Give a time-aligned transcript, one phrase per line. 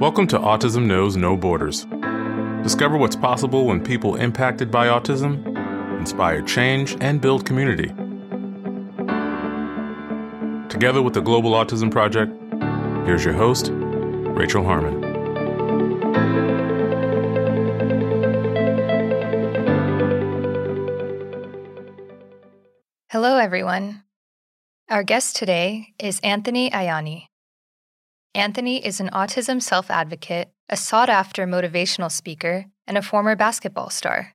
[0.00, 1.84] Welcome to Autism Knows No Borders.
[2.62, 5.44] Discover what's possible when people impacted by autism
[5.98, 7.88] inspire change and build community.
[10.70, 12.32] Together with the Global Autism Project,
[13.06, 15.02] here's your host, Rachel Harmon.
[23.10, 24.02] Hello, everyone.
[24.88, 27.29] Our guest today is Anthony Ianni.
[28.34, 33.90] Anthony is an autism self advocate, a sought after motivational speaker, and a former basketball
[33.90, 34.34] star.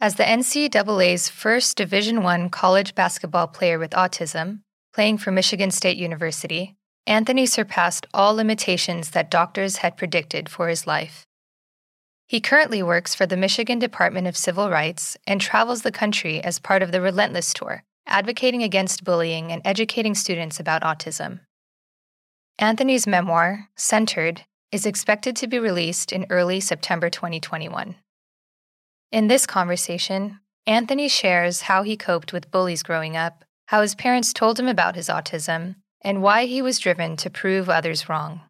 [0.00, 4.60] As the NCAA's first Division I college basketball player with autism,
[4.92, 6.74] playing for Michigan State University,
[7.06, 11.26] Anthony surpassed all limitations that doctors had predicted for his life.
[12.26, 16.58] He currently works for the Michigan Department of Civil Rights and travels the country as
[16.58, 21.40] part of the Relentless Tour, advocating against bullying and educating students about autism.
[22.58, 27.96] Anthony's memoir, Centered, is expected to be released in early September 2021.
[29.10, 34.32] In this conversation, Anthony shares how he coped with bullies growing up, how his parents
[34.32, 38.42] told him about his autism, and why he was driven to prove others wrong.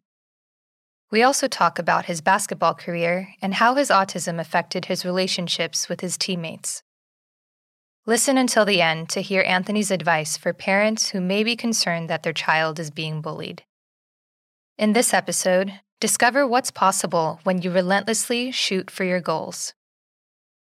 [1.09, 6.01] We also talk about his basketball career and how his autism affected his relationships with
[6.01, 6.83] his teammates.
[8.05, 12.21] Listen until the end to hear Anthony's advice for parents who may be concerned that
[12.21, 13.63] their child is being bullied.
[14.77, 19.73] In this episode, discover what's possible when you relentlessly shoot for your goals.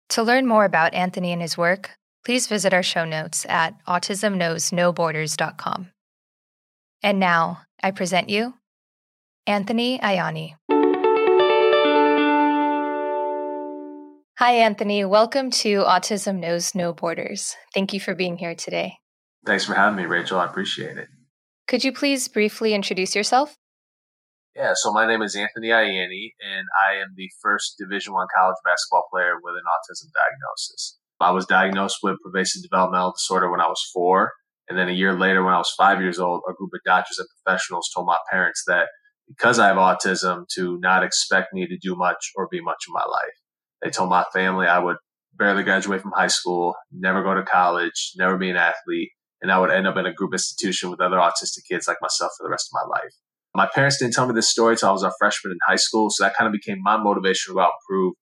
[0.09, 1.91] To learn more about Anthony and his work,
[2.25, 5.91] please visit our show notes at autismknowsnoborders.com.
[7.03, 8.55] And now, I present you
[9.45, 10.55] Anthony Ianni.
[14.39, 15.05] Hi, Anthony.
[15.05, 17.55] Welcome to Autism Knows No Borders.
[17.75, 18.97] Thank you for being here today.
[19.45, 20.39] Thanks for having me, Rachel.
[20.39, 21.07] I appreciate it.
[21.67, 23.55] Could you please briefly introduce yourself?
[24.55, 28.57] Yeah, so my name is Anthony Ianni, and I am the first Division One college
[28.65, 30.97] basketball player with an autism diagnosis.
[31.21, 34.33] I was diagnosed with pervasive developmental disorder when I was four,
[34.67, 37.17] and then a year later, when I was five years old, a group of doctors
[37.17, 38.87] and professionals told my parents that
[39.27, 42.93] because I have autism, to not expect me to do much or be much in
[42.93, 43.35] my life.
[43.81, 44.97] They told my family I would
[45.33, 49.11] barely graduate from high school, never go to college, never be an athlete,
[49.41, 52.31] and I would end up in a group institution with other autistic kids like myself
[52.37, 53.13] for the rest of my life.
[53.53, 56.09] My parents didn't tell me this story until I was a freshman in high school,
[56.09, 58.13] so that kind of became my motivation to go out and prove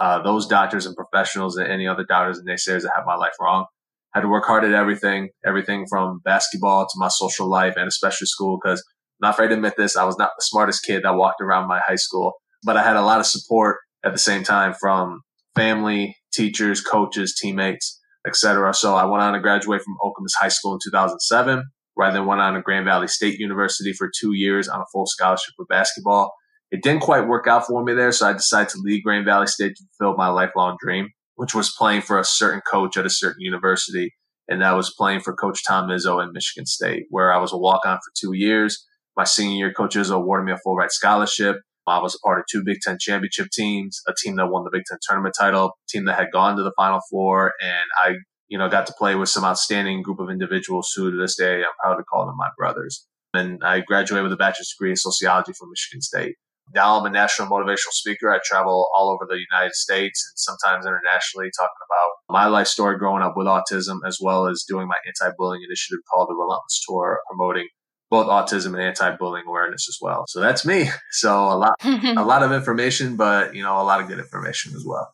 [0.00, 3.34] uh, those doctors and professionals and any other doctors and naysayers that have my life
[3.40, 3.66] wrong.
[4.14, 7.86] I had to work hard at everything, everything from basketball to my social life and
[7.86, 8.80] especially school, because
[9.20, 11.68] I'm not afraid to admit this, I was not the smartest kid that walked around
[11.68, 12.34] my high school,
[12.64, 15.20] but I had a lot of support at the same time from
[15.54, 18.72] family, teachers, coaches, teammates, etc.
[18.72, 21.64] So I went on to graduate from Okemos High School in 2007
[21.98, 24.84] where I then went on to Grand Valley State University for two years on a
[24.92, 26.32] full scholarship for basketball.
[26.70, 29.48] It didn't quite work out for me there, so I decided to leave Grand Valley
[29.48, 33.10] State to fulfill my lifelong dream, which was playing for a certain coach at a
[33.10, 34.14] certain university.
[34.46, 37.58] And that was playing for Coach Tom Izzo in Michigan State, where I was a
[37.58, 38.86] walk on for two years.
[39.16, 41.56] My senior year, Coach Izzo awarded me a full ride scholarship.
[41.88, 44.70] I was a part of two Big Ten championship teams, a team that won the
[44.72, 48.18] Big Ten tournament title, a team that had gone to the Final Four, and I
[48.48, 51.56] you know, got to play with some outstanding group of individuals who to this day
[51.56, 53.06] I'm proud to call them my brothers.
[53.34, 56.36] And I graduated with a bachelor's degree in sociology from Michigan State.
[56.74, 58.32] Now I'm a national motivational speaker.
[58.32, 62.98] I travel all over the United States and sometimes internationally talking about my life story
[62.98, 67.20] growing up with autism, as well as doing my anti-bullying initiative called the Relentless Tour,
[67.28, 67.68] promoting
[68.10, 70.24] both autism and anti-bullying awareness as well.
[70.28, 70.88] So that's me.
[71.10, 74.72] So a lot, a lot of information, but you know, a lot of good information
[74.74, 75.10] as well.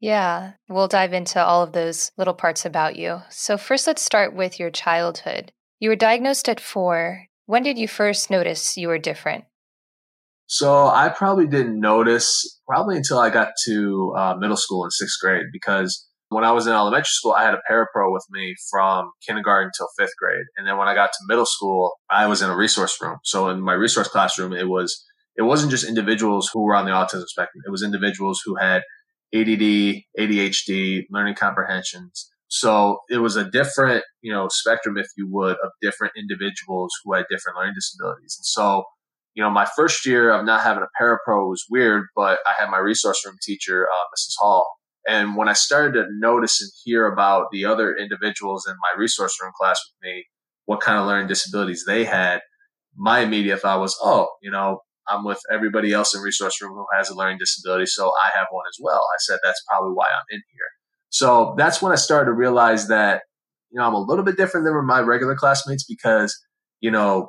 [0.00, 3.20] Yeah, we'll dive into all of those little parts about you.
[3.28, 5.52] So, first, let's start with your childhood.
[5.78, 7.26] You were diagnosed at four.
[7.44, 9.44] When did you first notice you were different?
[10.46, 15.18] So, I probably didn't notice probably until I got to uh, middle school in sixth
[15.20, 19.10] grade because when I was in elementary school, I had a parapro with me from
[19.26, 20.46] kindergarten till fifth grade.
[20.56, 23.18] And then when I got to middle school, I was in a resource room.
[23.24, 25.04] So, in my resource classroom, it was
[25.36, 27.62] it wasn't just individuals who were on the autism spectrum.
[27.66, 28.82] It was individuals who had
[29.34, 32.30] ADD, ADHD, learning comprehensions.
[32.48, 37.14] So it was a different, you know, spectrum, if you would, of different individuals who
[37.14, 38.36] had different learning disabilities.
[38.38, 38.84] And so,
[39.34, 42.68] you know, my first year of not having a parapro was weird, but I had
[42.68, 44.34] my resource room teacher, uh, Mrs.
[44.38, 44.66] Hall.
[45.08, 49.38] And when I started to notice and hear about the other individuals in my resource
[49.40, 50.24] room class with me,
[50.66, 52.40] what kind of learning disabilities they had,
[52.96, 56.86] my immediate thought was, oh, you know, I'm with everybody else in resource room who
[56.96, 58.98] has a learning disability, so I have one as well.
[59.00, 60.66] I said that's probably why I'm in here.
[61.08, 63.22] So that's when I started to realize that
[63.70, 66.38] you know I'm a little bit different than my regular classmates because
[66.80, 67.28] you know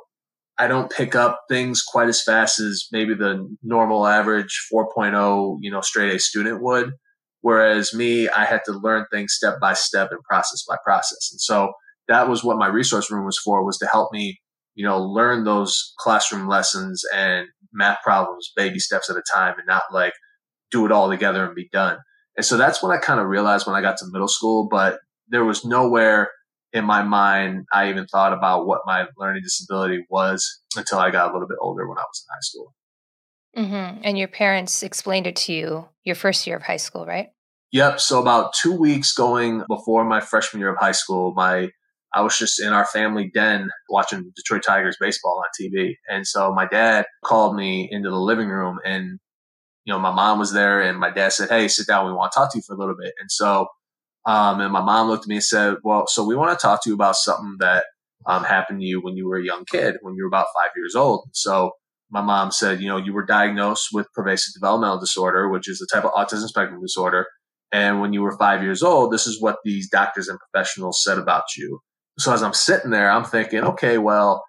[0.58, 5.70] I don't pick up things quite as fast as maybe the normal average 4.0, you
[5.70, 6.92] know, straight A student would.
[7.40, 11.30] Whereas me, I had to learn things step by step and process by process.
[11.32, 11.72] And so
[12.06, 14.40] that was what my resource room was for, was to help me,
[14.74, 19.66] you know, learn those classroom lessons and math problems, baby steps at a time and
[19.66, 20.12] not like
[20.70, 21.98] do it all together and be done.
[22.36, 25.00] And so that's when I kind of realized when I got to middle school, but
[25.28, 26.30] there was nowhere
[26.72, 31.30] in my mind I even thought about what my learning disability was until I got
[31.30, 32.74] a little bit older when I was in high school.
[33.56, 34.00] Mm-hmm.
[34.04, 37.28] And your parents explained it to you your first year of high school, right?
[37.72, 38.00] Yep.
[38.00, 41.68] So about two weeks going before my freshman year of high school, my
[42.14, 45.94] I was just in our family den watching Detroit Tigers baseball on TV.
[46.08, 49.18] And so my dad called me into the living room and,
[49.84, 52.06] you know, my mom was there and my dad said, Hey, sit down.
[52.06, 53.12] We want to talk to you for a little bit.
[53.20, 53.66] And so,
[54.26, 56.82] um, and my mom looked at me and said, well, so we want to talk
[56.84, 57.84] to you about something that,
[58.24, 60.70] um, happened to you when you were a young kid, when you were about five
[60.76, 61.28] years old.
[61.32, 61.72] So
[62.08, 65.92] my mom said, you know, you were diagnosed with pervasive developmental disorder, which is a
[65.92, 67.26] type of autism spectrum disorder.
[67.72, 71.18] And when you were five years old, this is what these doctors and professionals said
[71.18, 71.80] about you.
[72.18, 74.44] So as I'm sitting there, I'm thinking, okay, well,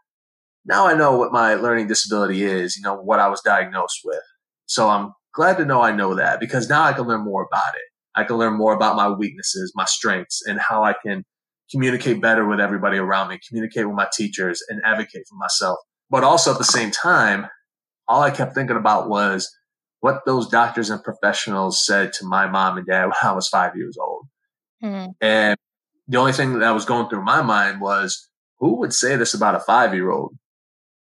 [0.65, 4.21] now I know what my learning disability is, you know, what I was diagnosed with.
[4.65, 7.75] So I'm glad to know I know that because now I can learn more about
[7.75, 7.81] it.
[8.15, 11.23] I can learn more about my weaknesses, my strengths, and how I can
[11.71, 15.79] communicate better with everybody around me, communicate with my teachers, and advocate for myself.
[16.09, 17.47] But also at the same time,
[18.07, 19.49] all I kept thinking about was
[20.01, 23.75] what those doctors and professionals said to my mom and dad when I was five
[23.75, 24.27] years old.
[24.83, 25.11] Mm-hmm.
[25.21, 25.57] And
[26.07, 28.29] the only thing that was going through my mind was
[28.59, 30.35] who would say this about a five year old?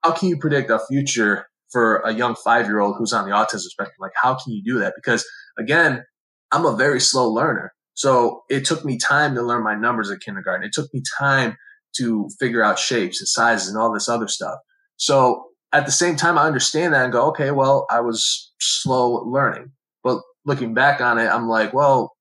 [0.02, 3.34] How can you predict a future for a young five year old who's on the
[3.34, 3.96] autism spectrum?
[4.00, 4.94] Like, how can you do that?
[4.96, 5.24] Because
[5.58, 6.04] again,
[6.52, 7.72] I'm a very slow learner.
[7.94, 10.64] So it took me time to learn my numbers at kindergarten.
[10.64, 11.56] It took me time
[11.96, 14.58] to figure out shapes and sizes and all this other stuff.
[14.96, 19.24] So at the same time, I understand that and go, okay, well, I was slow
[19.24, 19.72] learning.
[20.02, 22.12] But looking back on it, I'm like, well,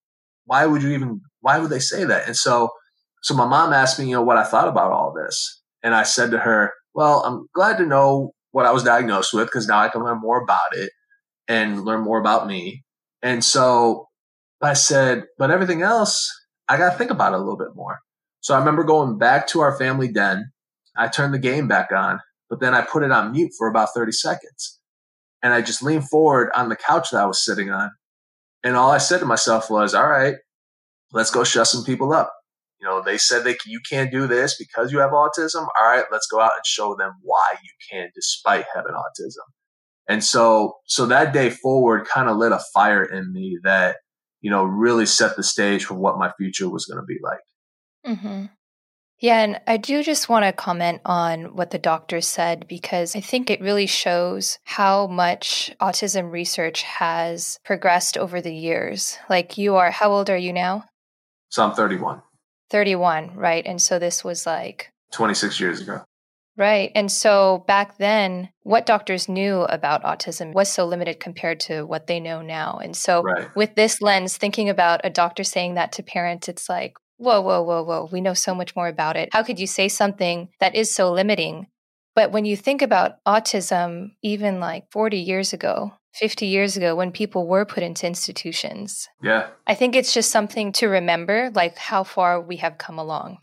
[0.45, 2.27] why would you even, why would they say that?
[2.27, 2.69] And so,
[3.21, 5.61] so my mom asked me, you know, what I thought about all this.
[5.83, 9.47] And I said to her, well, I'm glad to know what I was diagnosed with
[9.47, 10.91] because now I can learn more about it
[11.47, 12.83] and learn more about me.
[13.21, 14.07] And so
[14.61, 16.31] I said, but everything else,
[16.69, 17.99] I got to think about it a little bit more.
[18.41, 20.51] So I remember going back to our family den.
[20.97, 23.89] I turned the game back on, but then I put it on mute for about
[23.95, 24.79] 30 seconds.
[25.41, 27.91] And I just leaned forward on the couch that I was sitting on.
[28.63, 30.35] And all I said to myself was, all right,
[31.11, 32.31] let's go shut some people up.
[32.79, 35.67] You know, they said they you can't do this because you have autism.
[35.79, 39.45] All right, let's go out and show them why you can despite having autism.
[40.09, 43.97] And so, so that day forward kind of lit a fire in me that
[44.41, 48.17] you know, really set the stage for what my future was going to be like.
[48.17, 48.45] Mm-hmm.
[49.19, 53.21] Yeah, and I do just want to comment on what the doctor said because I
[53.21, 59.19] think it really shows how much autism research has progressed over the years.
[59.29, 60.85] Like you are, how old are you now?
[61.57, 62.21] I'm 31.
[62.69, 63.65] 31, right?
[63.65, 66.03] And so this was like 26 years ago.
[66.57, 66.91] Right.
[66.95, 72.07] And so back then, what doctors knew about autism was so limited compared to what
[72.07, 72.79] they know now.
[72.83, 73.47] And so, right.
[73.55, 77.61] with this lens, thinking about a doctor saying that to parents, it's like, whoa, whoa,
[77.61, 79.29] whoa, whoa, we know so much more about it.
[79.31, 81.67] How could you say something that is so limiting?
[82.15, 87.11] But when you think about autism, even like 40 years ago, 50 years ago, when
[87.11, 92.03] people were put into institutions, yeah, I think it's just something to remember, like how
[92.03, 93.37] far we have come along.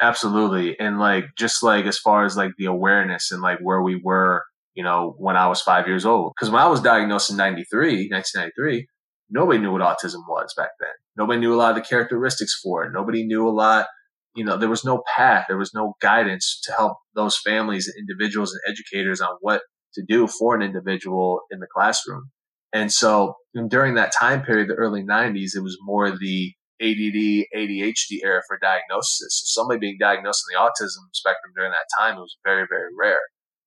[0.00, 0.78] Absolutely.
[0.78, 4.44] And like, just like as far as like the awareness and like where we were,
[4.74, 6.34] you know, when I was five years old.
[6.38, 8.86] Cause when I was diagnosed in 93, 1993,
[9.30, 10.90] nobody knew what autism was back then.
[11.16, 12.92] Nobody knew a lot of the characteristics for it.
[12.92, 13.86] Nobody knew a lot,
[14.34, 15.46] you know, there was no path.
[15.48, 19.62] There was no guidance to help those families and individuals and educators on what
[19.96, 22.30] to do for an individual in the classroom.
[22.72, 23.34] And so
[23.68, 28.58] during that time period, the early 90s, it was more the ADD, ADHD era for
[28.60, 29.42] diagnosis.
[29.44, 32.90] So somebody being diagnosed in the autism spectrum during that time, it was very, very
[32.98, 33.20] rare.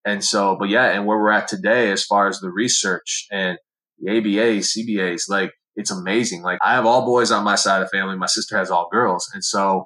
[0.06, 3.58] And so, but yeah, and where we're at today, as far as the research and
[4.00, 6.42] the ABAs, CBAs, like it's amazing.
[6.42, 8.16] Like I have all boys on my side of the family.
[8.16, 9.30] My sister has all girls.
[9.34, 9.86] And so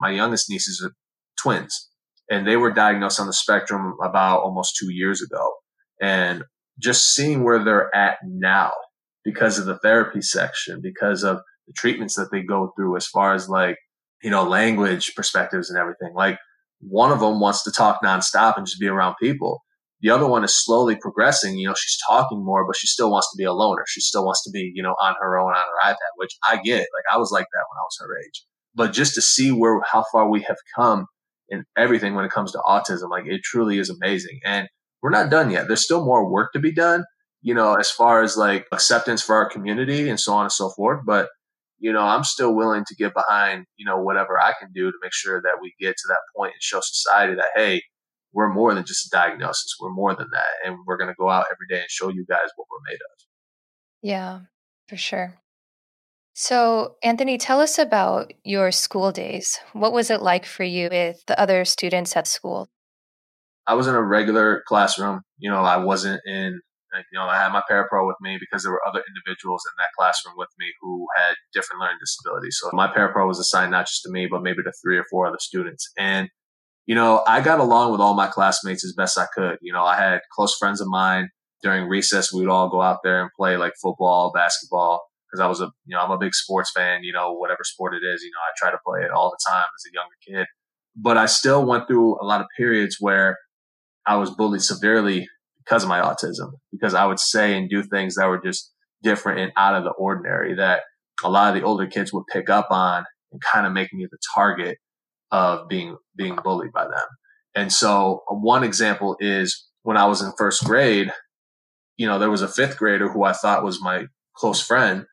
[0.00, 0.92] my youngest nieces are
[1.40, 1.88] twins
[2.30, 5.52] and they were diagnosed on the spectrum about almost two years ago.
[6.00, 6.44] And
[6.78, 8.72] just seeing where they're at now
[9.24, 13.34] because of the therapy section, because of the treatments that they go through as far
[13.34, 13.76] as like,
[14.22, 16.12] you know, language perspectives and everything.
[16.14, 16.38] Like
[16.80, 19.60] one of them wants to talk nonstop and just be around people.
[20.02, 21.58] The other one is slowly progressing.
[21.58, 23.84] You know, she's talking more, but she still wants to be a loner.
[23.86, 26.56] She still wants to be, you know, on her own on her iPad, which I
[26.56, 26.78] get.
[26.78, 28.44] Like I was like that when I was her age.
[28.74, 31.06] But just to see where how far we have come
[31.50, 33.10] in everything when it comes to autism.
[33.10, 34.40] Like it truly is amazing.
[34.44, 34.68] And
[35.02, 35.66] we're not done yet.
[35.66, 37.04] There's still more work to be done,
[37.42, 40.70] you know, as far as like acceptance for our community and so on and so
[40.70, 41.00] forth.
[41.06, 41.28] But,
[41.78, 44.98] you know, I'm still willing to get behind, you know, whatever I can do to
[45.02, 47.82] make sure that we get to that point and show society that, hey,
[48.32, 49.74] we're more than just a diagnosis.
[49.80, 50.48] We're more than that.
[50.64, 52.94] And we're going to go out every day and show you guys what we're made
[52.94, 53.24] of.
[54.02, 54.40] Yeah,
[54.88, 55.40] for sure.
[56.32, 59.58] So, Anthony, tell us about your school days.
[59.72, 62.68] What was it like for you with the other students at school?
[63.70, 65.20] I was in a regular classroom.
[65.38, 66.60] You know, I wasn't in,
[66.92, 69.90] you know, I had my parapro with me because there were other individuals in that
[69.96, 72.58] classroom with me who had different learning disabilities.
[72.60, 75.28] So my parapro was assigned not just to me, but maybe to three or four
[75.28, 75.88] other students.
[75.96, 76.28] And,
[76.86, 79.58] you know, I got along with all my classmates as best I could.
[79.62, 81.28] You know, I had close friends of mine
[81.62, 82.32] during recess.
[82.32, 85.00] We would all go out there and play like football, basketball
[85.30, 87.94] because I was a, you know, I'm a big sports fan, you know, whatever sport
[87.94, 90.16] it is, you know, I try to play it all the time as a younger
[90.26, 90.48] kid.
[90.96, 93.38] But I still went through a lot of periods where
[94.06, 95.28] I was bullied severely
[95.64, 99.40] because of my autism, because I would say and do things that were just different
[99.40, 100.82] and out of the ordinary that
[101.22, 104.06] a lot of the older kids would pick up on and kind of make me
[104.10, 104.78] the target
[105.30, 107.06] of being, being bullied by them.
[107.54, 111.12] And so one example is when I was in first grade,
[111.96, 115.06] you know, there was a fifth grader who I thought was my close friend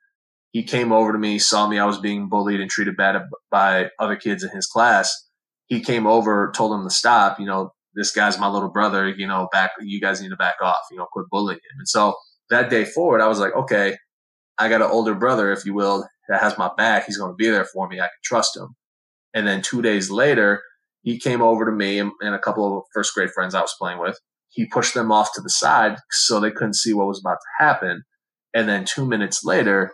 [0.52, 3.16] he came over to me, saw me I was being bullied and treated bad
[3.52, 5.14] by other kids in his class.
[5.68, 7.40] He came over, told him to stop.
[7.40, 9.10] You know, this guy's my little brother.
[9.10, 9.72] You know, back.
[9.82, 10.80] You guys need to back off.
[10.92, 11.80] You know, quit bullying him.
[11.80, 12.16] And so
[12.50, 13.98] that day forward, I was like, okay,
[14.58, 17.06] I got an older brother, if you will, that has my back.
[17.06, 18.00] He's going to be there for me.
[18.00, 18.76] I can trust him.
[19.34, 20.62] And then two days later,
[21.02, 24.00] he came over to me and, a couple of first grade friends I was playing
[24.00, 24.18] with.
[24.50, 27.64] He pushed them off to the side so they couldn't see what was about to
[27.64, 28.04] happen.
[28.54, 29.92] And then two minutes later,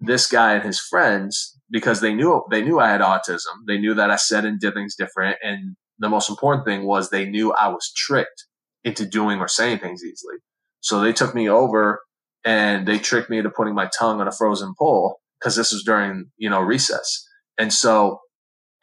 [0.00, 3.64] this guy and his friends because they knew they knew I had autism.
[3.66, 7.10] They knew that I said and did things different, and the most important thing was
[7.10, 8.46] they knew I was tricked
[8.82, 10.36] into doing or saying things easily.
[10.80, 12.00] So they took me over
[12.44, 15.82] and they tricked me into putting my tongue on a frozen pole because this was
[15.84, 17.26] during you know recess,
[17.58, 18.20] and so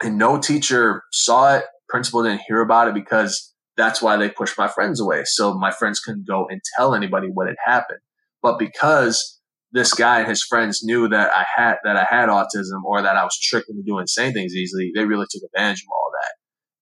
[0.02, 1.66] and no teacher saw it.
[1.90, 5.24] Principal didn't hear about it because that's why they pushed my friends away.
[5.26, 8.00] So my friends couldn't go and tell anybody what had happened.
[8.42, 9.40] But because
[9.72, 13.18] this guy and his friends knew that I had that I had autism or that
[13.18, 16.07] I was tricked into doing saying things easily, they really took advantage of all.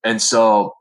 [0.05, 0.73] And so,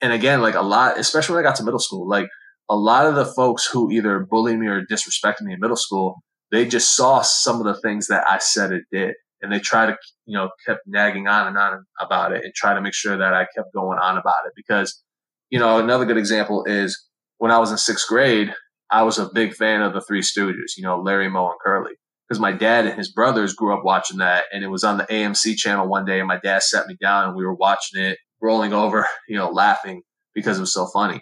[0.00, 2.28] and again, like a lot, especially when I got to middle school, like
[2.68, 6.16] a lot of the folks who either bullied me or disrespected me in middle school,
[6.52, 9.14] they just saw some of the things that I said it did.
[9.42, 12.74] And they try to, you know, kept nagging on and on about it and try
[12.74, 14.52] to make sure that I kept going on about it.
[14.54, 15.02] Because,
[15.50, 16.98] you know, another good example is
[17.38, 18.54] when I was in sixth grade,
[18.90, 21.92] I was a big fan of the Three Stooges, you know, Larry, Moe, and Curly.
[22.28, 25.04] Because my dad and his brothers grew up watching that, and it was on the
[25.04, 28.18] AMC channel one day, and my dad sat me down, and we were watching it,
[28.40, 30.02] rolling over, you know, laughing
[30.34, 31.20] because it was so funny.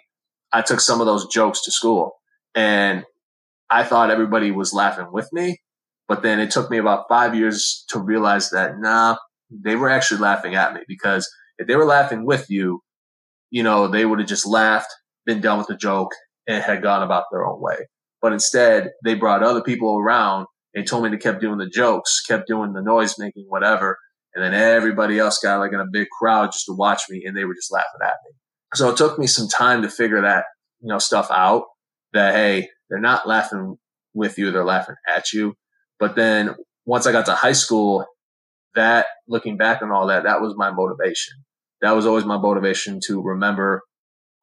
[0.53, 2.13] I took some of those jokes to school,
[2.53, 3.03] and
[3.69, 5.57] I thought everybody was laughing with me,
[6.07, 9.17] but then it took me about five years to realize that nah,
[9.49, 12.81] they were actually laughing at me because if they were laughing with you,
[13.49, 14.93] you know, they would have just laughed,
[15.25, 16.11] been done with the joke,
[16.47, 17.87] and had gone about their own way.
[18.21, 22.21] But instead, they brought other people around and told me to keep doing the jokes,
[22.21, 23.97] kept doing the noise making, whatever.
[24.35, 27.35] And then everybody else got like in a big crowd just to watch me and
[27.35, 28.35] they were just laughing at me.
[28.73, 30.45] So it took me some time to figure that,
[30.81, 31.63] you know, stuff out
[32.13, 33.77] that, hey, they're not laughing
[34.13, 35.55] with you, they're laughing at you.
[35.99, 38.05] But then once I got to high school,
[38.75, 41.35] that looking back on all that, that was my motivation.
[41.81, 43.81] That was always my motivation to remember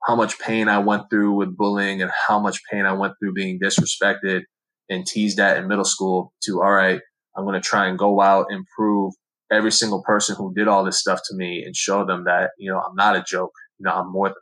[0.05, 3.35] how much pain I went through with bullying and how much pain I went through
[3.35, 4.43] being disrespected
[4.89, 7.01] and teased at in middle school to, all right,
[7.37, 9.13] I'm going to try and go out and prove
[9.53, 12.71] every single person who did all this stuff to me and show them that, you
[12.71, 13.53] know, I'm not a joke.
[13.79, 14.35] You know, I'm more than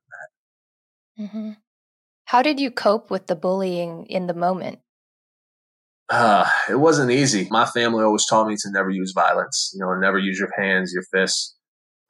[1.19, 1.25] that.
[1.25, 1.51] Mm-hmm.
[2.27, 4.79] How did you cope with the bullying in the moment?
[6.09, 7.47] Uh, it wasn't easy.
[7.51, 10.93] My family always taught me to never use violence, you know, never use your hands,
[10.93, 11.57] your fists.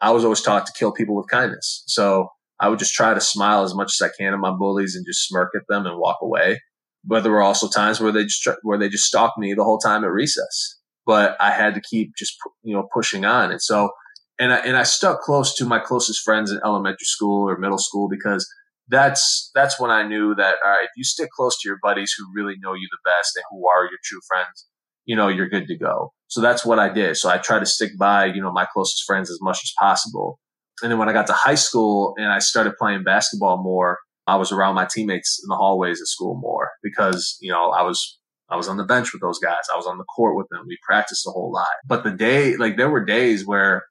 [0.01, 1.85] I was always taught to kill people with kindness.
[1.87, 2.29] So
[2.59, 5.05] I would just try to smile as much as I can at my bullies and
[5.07, 6.61] just smirk at them and walk away.
[7.05, 9.79] But there were also times where they just where they just stalked me the whole
[9.79, 10.79] time at recess.
[11.11, 13.91] But I had to keep just you know pushing on, and so
[14.39, 17.79] and I and I stuck close to my closest friends in elementary school or middle
[17.79, 18.47] school because
[18.89, 22.13] that's that's when I knew that all right, if you stick close to your buddies
[22.17, 24.67] who really know you the best and who are your true friends,
[25.05, 26.13] you know you're good to go.
[26.29, 27.17] So that's what I did.
[27.17, 30.39] So I tried to stick by you know my closest friends as much as possible
[30.83, 34.37] and then when I got to high school and I started playing basketball more, I
[34.37, 38.19] was around my teammates in the hallways at school more because, you know, I was
[38.51, 39.69] I was on the bench with those guys.
[39.73, 40.65] I was on the court with them.
[40.67, 41.69] We practiced a whole lot.
[41.87, 43.85] But the day, like there were days where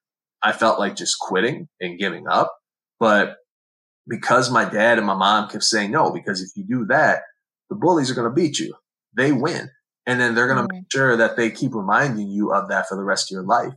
[0.43, 2.53] I felt like just quitting and giving up.
[2.99, 3.37] But
[4.07, 7.21] because my dad and my mom kept saying no, because if you do that,
[7.69, 8.73] the bullies are going to beat you.
[9.15, 9.69] They win.
[10.05, 10.77] And then they're going to mm-hmm.
[10.77, 13.73] make sure that they keep reminding you of that for the rest of your life.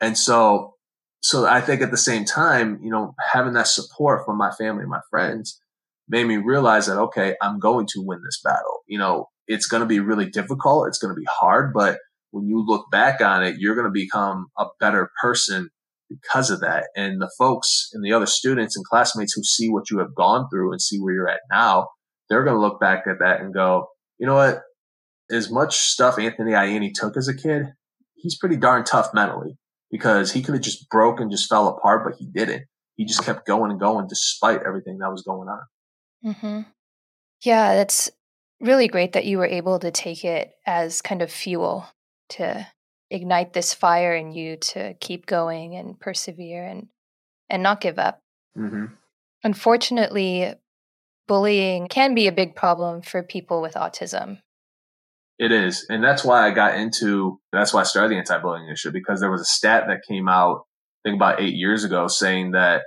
[0.00, 0.74] And so,
[1.20, 4.82] so I think at the same time, you know, having that support from my family
[4.82, 5.60] and my friends
[6.08, 8.82] made me realize that, okay, I'm going to win this battle.
[8.86, 10.88] You know, it's going to be really difficult.
[10.88, 11.98] It's going to be hard, but
[12.30, 15.70] when you look back on it, you're going to become a better person
[16.10, 16.88] because of that.
[16.96, 20.48] And the folks and the other students and classmates who see what you have gone
[20.50, 21.88] through and see where you're at now,
[22.28, 23.86] they're going to look back at that and go,
[24.18, 24.62] you know what?
[25.30, 27.66] As much stuff Anthony Ianni took as a kid,
[28.14, 29.56] he's pretty darn tough mentally
[29.90, 32.64] because he could have just broke and just fell apart, but he didn't.
[32.96, 35.62] He just kept going and going despite everything that was going on.
[36.24, 36.60] Mm-hmm.
[37.44, 38.10] Yeah, that's
[38.64, 41.86] really great that you were able to take it as kind of fuel
[42.30, 42.66] to
[43.10, 46.88] ignite this fire in you to keep going and persevere and
[47.50, 48.20] and not give up.
[48.56, 48.86] Mm-hmm.
[49.44, 50.54] Unfortunately,
[51.28, 54.38] bullying can be a big problem for people with autism.
[55.38, 57.40] It is, and that's why I got into.
[57.52, 60.62] That's why I started the anti-bullying initiative because there was a stat that came out,
[61.04, 62.82] I think about eight years ago, saying that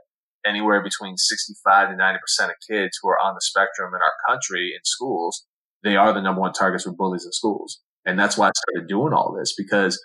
[0.46, 4.14] anywhere between 65 to 90 percent of kids who are on the spectrum in our
[4.28, 5.46] country in schools,
[5.84, 7.82] they are the number one targets for bullies in schools.
[8.06, 10.02] And that's why I started doing all this because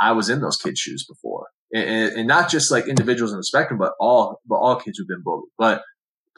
[0.00, 1.46] I was in those kids' shoes before.
[1.74, 5.08] And, and, not just like individuals in the spectrum, but all, but all kids who've
[5.08, 5.50] been bullied.
[5.58, 5.82] But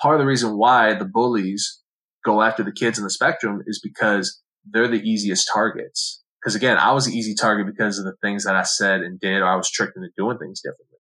[0.01, 1.81] part of the reason why the bullies
[2.25, 6.23] go after the kids in the spectrum is because they're the easiest targets.
[6.41, 9.21] Because again, I was the easy target because of the things that I said and
[9.21, 10.99] did, or I was tricked into doing things differently.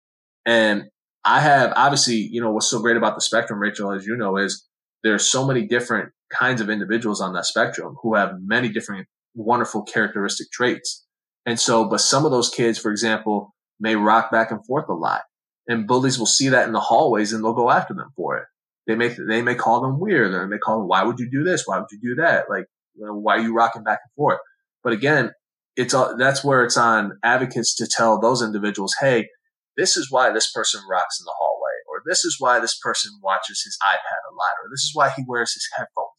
[0.46, 0.84] And
[1.24, 4.36] I have obviously, you know, what's so great about the spectrum, Rachel, as you know,
[4.36, 4.66] is
[5.02, 9.06] there are so many different kinds of individuals on that spectrum who have many different
[9.34, 11.04] wonderful characteristic traits.
[11.46, 14.94] And so, but some of those kids, for example, may rock back and forth a
[14.94, 15.22] lot
[15.68, 18.44] and bullies will see that in the hallways and they'll go after them for it.
[18.86, 21.30] They may, they may call them weird or they may call them, why would you
[21.30, 21.62] do this?
[21.66, 22.50] Why would you do that?
[22.50, 24.40] Like, you know, why are you rocking back and forth?
[24.82, 25.32] But again,
[25.76, 29.28] it's all, that's where it's on advocates to tell those individuals, Hey,
[29.76, 33.12] this is why this person rocks in the hallway, or this is why this person
[33.22, 36.13] watches his iPad a lot, or this is why he wears his headphones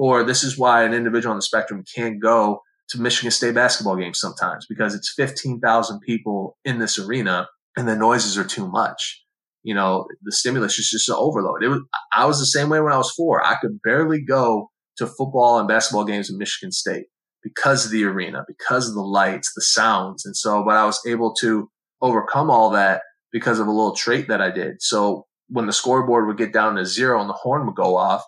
[0.00, 3.96] or this is why an individual on the spectrum can't go to Michigan State basketball
[3.96, 9.22] games sometimes because it's 15,000 people in this arena and the noises are too much.
[9.62, 11.62] You know, the stimulus is just an overload.
[11.62, 11.82] It was,
[12.14, 13.44] I was the same way when I was four.
[13.44, 17.04] I could barely go to football and basketball games in Michigan State
[17.42, 20.24] because of the arena, because of the lights, the sounds.
[20.24, 21.68] And so, but I was able to
[22.00, 24.76] overcome all that because of a little trait that I did.
[24.80, 28.24] So when the scoreboard would get down to zero and the horn would go off,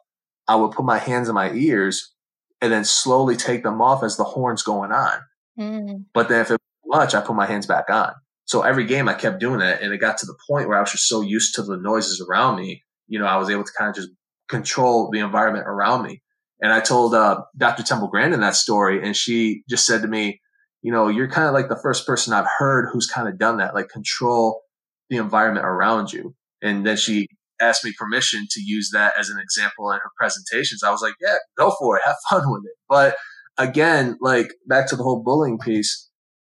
[0.49, 2.13] I would put my hands in my ears
[2.61, 5.21] and then slowly take them off as the horn's going on.
[5.59, 6.05] Mm.
[6.15, 8.13] But then if it was much, I put my hands back on.
[8.45, 10.81] So every game I kept doing that and it got to the point where I
[10.81, 13.73] was just so used to the noises around me, you know, I was able to
[13.77, 14.11] kind of just
[14.49, 16.23] control the environment around me.
[16.61, 17.83] And I told uh, Dr.
[17.83, 20.41] Temple Grandin that story and she just said to me,
[20.83, 23.59] you know, you're kind of like the first person I've heard who's kind of done
[23.59, 24.63] that, like control
[25.09, 26.35] the environment around you.
[26.61, 27.29] And then she
[27.63, 30.83] asked me permission to use that as an example in her presentations.
[30.83, 32.03] I was like, yeah, go for it.
[32.05, 32.77] Have fun with it.
[32.89, 33.17] But
[33.57, 36.11] again, like back to the whole bullying piece,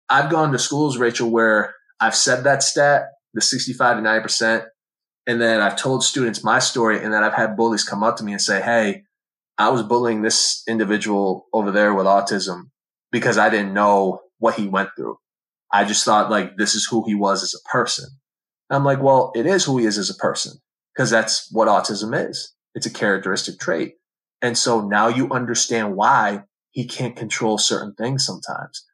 [0.09, 4.67] I've gone to schools, Rachel, where I've said that stat, the 65 to 90%,
[5.27, 8.25] and then I've told students my story, and then I've had bullies come up to
[8.25, 9.05] me and say, hey,
[9.57, 12.71] I was bullying this individual over there with autism
[13.13, 15.17] because I didn't know what he went through.
[15.73, 18.07] I just thought like this is who he was as a person.
[18.69, 20.61] And I'm like, well, it is who he is as a person
[20.95, 22.53] because that's what autism is.
[22.75, 23.95] It's a characteristic trait.
[24.43, 28.85] And so now you understand why he can't control certain things sometimes.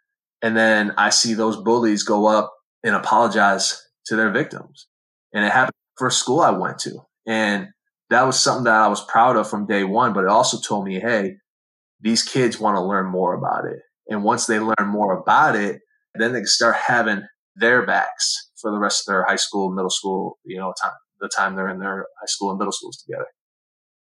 [0.43, 4.87] And then I see those bullies go up and apologize to their victims.
[5.33, 7.01] And it happened first school I went to.
[7.27, 7.69] And
[8.09, 10.87] that was something that I was proud of from day one, but it also told
[10.87, 11.37] me, Hey,
[12.01, 13.81] these kids want to learn more about it.
[14.09, 15.81] And once they learn more about it,
[16.15, 17.23] then they can start having
[17.55, 21.31] their backs for the rest of their high school, middle school, you know, time, the
[21.35, 23.27] time they're in their high school and middle schools together.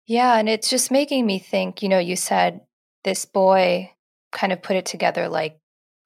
[0.06, 0.38] Yeah.
[0.38, 2.60] And it's just making me think, you know, you said
[3.04, 3.92] this boy
[4.32, 5.58] kind of put it together like,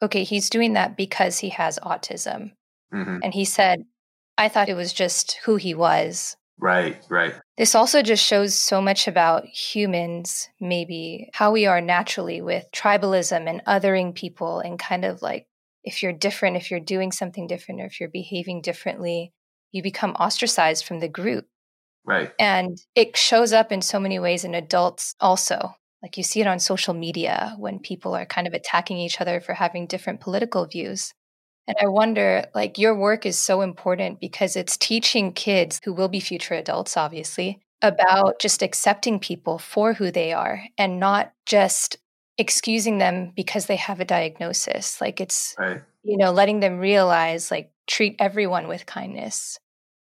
[0.03, 2.53] okay, he's doing that because he has autism.
[2.93, 3.19] Mm-hmm.
[3.23, 3.85] And he said,
[4.37, 6.37] I thought it was just who he was.
[6.59, 7.35] Right, right.
[7.59, 13.49] This also just shows so much about humans, maybe how we are naturally with tribalism
[13.49, 15.47] and othering people, and kind of like
[15.83, 19.33] if you're different, if you're doing something different, or if you're behaving differently,
[19.73, 21.47] you become ostracized from the group.
[22.05, 22.33] Right.
[22.39, 25.75] And it shows up in so many ways in adults also.
[26.03, 29.41] Like you see it on social media when people are kind of attacking each other
[29.41, 31.15] for having different political views.
[31.69, 36.09] And I wonder, like, your work is so important because it's teaching kids who will
[36.09, 41.99] be future adults, obviously, about just accepting people for who they are and not just
[42.37, 45.01] excusing them because they have a diagnosis.
[45.01, 45.81] Like, it's, right.
[46.03, 49.61] you know, letting them realize, like, treat everyone with kindness.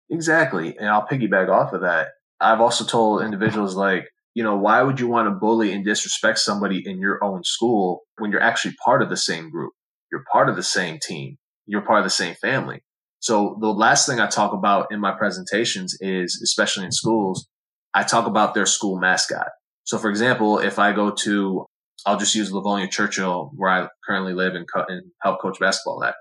[0.10, 0.76] Exactly.
[0.78, 2.10] And I'll piggyback off of that.
[2.42, 6.40] I've also told individuals, like, you know, why would you want to bully and disrespect
[6.40, 9.74] somebody in your own school when you're actually part of the same group?
[10.12, 11.38] You're part of the same team.
[11.66, 12.82] You're part of the same family.
[13.20, 17.48] So the last thing I talk about in my presentations is, especially in schools,
[17.94, 19.50] I talk about their school mascot.
[19.84, 21.66] So for example, if I go to,
[22.06, 26.04] I'll just use Livonia Churchill where I currently live and, co- and help coach basketball
[26.04, 26.16] at.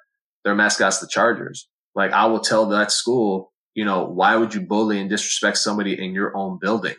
[0.44, 1.68] Their mascot's the Chargers.
[1.94, 5.92] Like I will tell that school, you know, why would you bully and disrespect somebody
[5.92, 6.96] in your own building?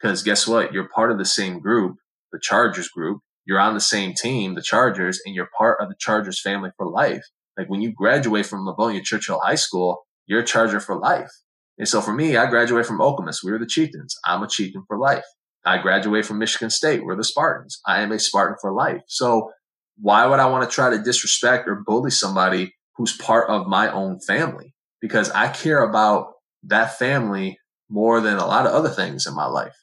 [0.00, 0.72] Because guess what?
[0.72, 1.96] You're part of the same group,
[2.30, 3.18] the Chargers group.
[3.46, 6.88] You're on the same team, the Chargers, and you're part of the Chargers family for
[6.88, 7.24] life.
[7.58, 11.32] Like when you graduate from Livonia Churchill High School, you're a Charger for life.
[11.78, 13.42] And so for me, I graduated from Okemos.
[13.42, 14.14] We were the Chieftains.
[14.24, 15.24] I'm a Chieftain for life.
[15.66, 17.02] I graduate from Michigan State.
[17.02, 17.80] We're the Spartans.
[17.84, 19.02] I am a Spartan for life.
[19.08, 19.50] So
[19.96, 23.90] why would I want to try to disrespect or bully somebody who's part of my
[23.90, 24.74] own family?
[25.00, 26.32] Because I care about
[26.64, 27.58] that family
[27.88, 29.76] more than a lot of other things in my life.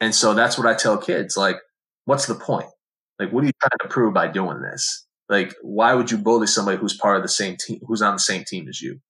[0.00, 1.36] And so that's what I tell kids.
[1.36, 1.56] Like,
[2.04, 2.68] what's the point?
[3.18, 5.06] Like, what are you trying to prove by doing this?
[5.28, 8.20] Like, why would you bully somebody who's part of the same team, who's on the
[8.20, 9.00] same team as you,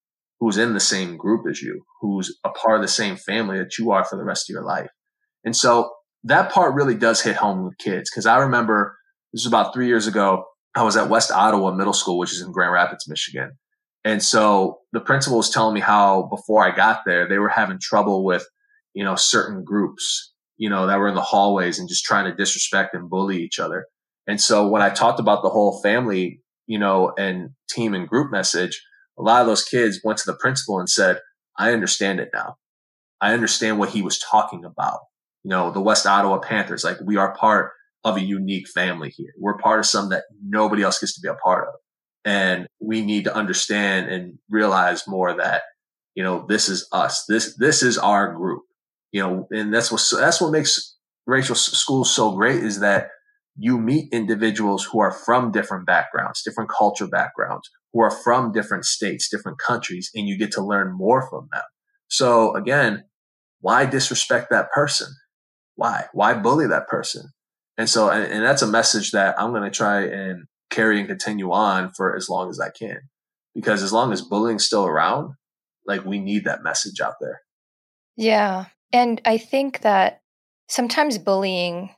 [0.41, 3.79] who's in the same group as you, who's a part of the same family that
[3.79, 4.91] you are for the rest of your life?
[5.45, 5.91] And so
[6.25, 8.11] that part really does hit home with kids.
[8.11, 8.97] Cause I remember
[9.33, 10.45] this was about three years ago.
[10.77, 13.53] I was at West Ottawa Middle School, which is in Grand Rapids, Michigan.
[14.05, 17.79] And so the principal was telling me how before I got there, they were having
[17.81, 18.47] trouble with,
[18.93, 22.35] you know, certain groups you know, that were in the hallways and just trying to
[22.35, 23.87] disrespect and bully each other.
[24.27, 28.31] And so when I talked about the whole family, you know, and team and group
[28.31, 28.81] message,
[29.19, 31.21] a lot of those kids went to the principal and said,
[31.59, 32.57] I understand it now.
[33.21, 35.01] I understand what he was talking about.
[35.43, 39.33] You know, the West Ottawa Panthers, like we are part of a unique family here.
[39.39, 41.75] We're part of something that nobody else gets to be a part of.
[42.25, 45.63] And we need to understand and realize more that,
[46.15, 47.25] you know, this is us.
[47.29, 48.63] This, this is our group
[49.15, 53.11] you know, and that's what that's what makes racial schools so great is that
[53.57, 58.85] you meet individuals who are from different backgrounds, different culture backgrounds, who are from different
[58.85, 61.63] states, different countries, and you get to learn more from them.
[62.09, 63.05] So again,
[63.61, 65.15] why disrespect that person?
[65.77, 66.07] Why?
[66.13, 67.29] Why bully that person?
[67.79, 71.09] And so, and, and that's a message that I'm going to try and carry and
[71.09, 72.99] continue on for as long as I can.
[73.55, 75.35] Because as long as bullying's still around,
[75.87, 77.41] like we need that message out there.
[78.17, 78.67] Yeah.
[78.93, 80.23] And I think that
[80.69, 81.91] sometimes bullying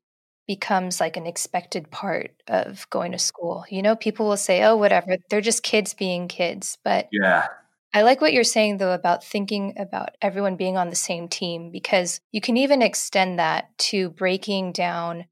[0.47, 3.65] becomes like an expected part of going to school.
[3.71, 6.79] You know, people will say, oh, whatever, they're just kids being kids.
[6.85, 7.47] But yeah.
[7.95, 11.71] I like what you're saying, though, about thinking about everyone being on the same team,
[11.71, 15.25] because you can even extend that to breaking down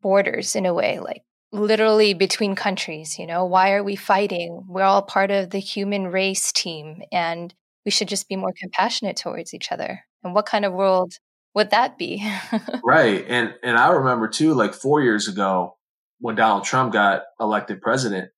[0.00, 1.22] borders in a way, like
[1.54, 3.18] literally between countries.
[3.18, 4.64] You know, why are we fighting?
[4.68, 9.16] We're all part of the human race team, and we should just be more compassionate
[9.16, 10.00] towards each other.
[10.22, 11.14] And what kind of world
[11.54, 12.28] would that be?
[12.84, 13.24] right.
[13.28, 15.76] And and I remember too, like four years ago,
[16.18, 18.30] when Donald Trump got elected president,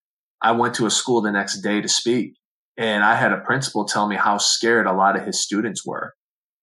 [0.43, 2.35] I went to a school the next day to speak.
[2.77, 6.13] And I had a principal tell me how scared a lot of his students were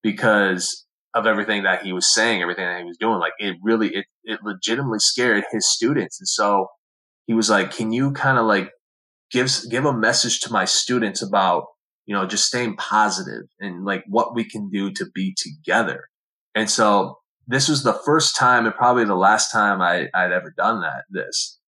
[0.03, 0.82] because
[1.13, 3.19] of everything that he was saying, everything that he was doing.
[3.19, 6.19] Like it really, it, it legitimately scared his students.
[6.19, 6.67] And so
[7.27, 8.71] he was like, can you kind of like
[9.31, 11.65] give, give a message to my students about
[12.05, 16.05] you know, just staying positive and like what we can do to be together.
[16.55, 20.53] And so this was the first time and probably the last time I, I'd ever
[20.55, 21.03] done that.
[21.09, 21.59] This,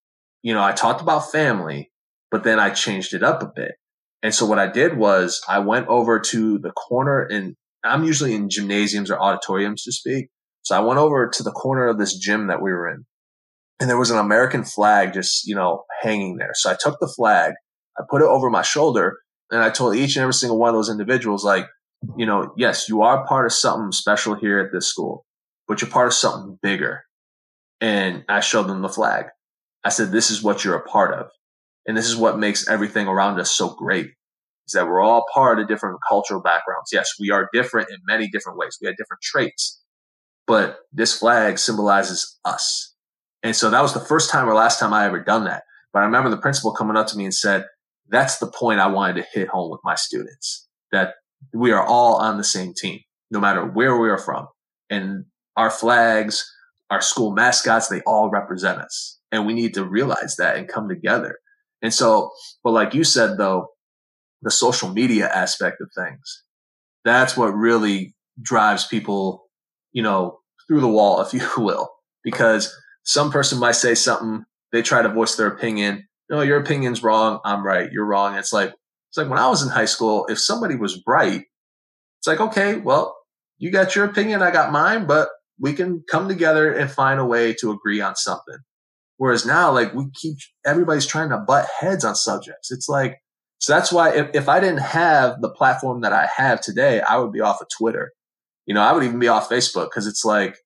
[0.42, 1.90] you know, I talked about family,
[2.30, 3.72] but then I changed it up a bit.
[4.22, 7.54] And so what I did was I went over to the corner and
[7.86, 10.28] I'm usually in gymnasiums or auditoriums to speak.
[10.62, 13.04] So I went over to the corner of this gym that we were in
[13.80, 16.52] and there was an American flag just, you know, hanging there.
[16.54, 17.52] So I took the flag,
[17.98, 19.18] I put it over my shoulder
[19.50, 21.66] and I told each and every single one of those individuals, like,
[22.16, 25.24] you know, yes, you are part of something special here at this school,
[25.68, 27.02] but you're part of something bigger.
[27.80, 29.26] And I showed them the flag.
[29.84, 31.30] I said, this is what you're a part of.
[31.86, 34.12] And this is what makes everything around us so great
[34.66, 36.90] is that we're all part of different cultural backgrounds.
[36.92, 38.78] Yes, we are different in many different ways.
[38.80, 39.80] We have different traits,
[40.46, 42.94] but this flag symbolizes us.
[43.42, 45.62] And so that was the first time or last time I ever done that.
[45.92, 47.66] But I remember the principal coming up to me and said,
[48.08, 51.14] that's the point I wanted to hit home with my students that
[51.52, 53.00] we are all on the same team,
[53.30, 54.48] no matter where we are from.
[54.90, 55.24] And
[55.56, 56.44] our flags,
[56.90, 59.18] our school mascots, they all represent us.
[59.32, 61.38] And we need to realize that and come together.
[61.82, 62.30] And so,
[62.62, 63.68] but like you said, though,
[64.42, 66.42] the social media aspect of things.
[67.04, 69.48] That's what really drives people,
[69.92, 71.90] you know, through the wall, if you will,
[72.24, 76.06] because some person might say something, they try to voice their opinion.
[76.28, 77.40] No, your opinion's wrong.
[77.44, 77.90] I'm right.
[77.92, 78.34] You're wrong.
[78.34, 78.70] It's like,
[79.10, 81.44] it's like when I was in high school, if somebody was right,
[82.18, 83.16] it's like, okay, well,
[83.58, 84.42] you got your opinion.
[84.42, 88.16] I got mine, but we can come together and find a way to agree on
[88.16, 88.58] something.
[89.18, 92.70] Whereas now, like we keep, everybody's trying to butt heads on subjects.
[92.70, 93.18] It's like,
[93.58, 97.18] so that's why if, if I didn't have the platform that I have today, I
[97.18, 98.12] would be off of Twitter.
[98.66, 100.56] You know, I would even be off Facebook because it's like,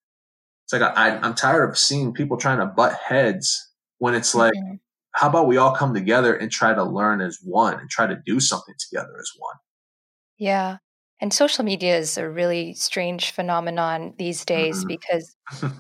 [0.64, 4.54] it's like I, I'm tired of seeing people trying to butt heads when it's like,
[4.54, 4.76] mm-hmm.
[5.12, 8.20] how about we all come together and try to learn as one and try to
[8.26, 9.56] do something together as one?
[10.38, 10.78] Yeah.
[11.20, 14.88] And social media is a really strange phenomenon these days mm-hmm.
[14.88, 15.36] because,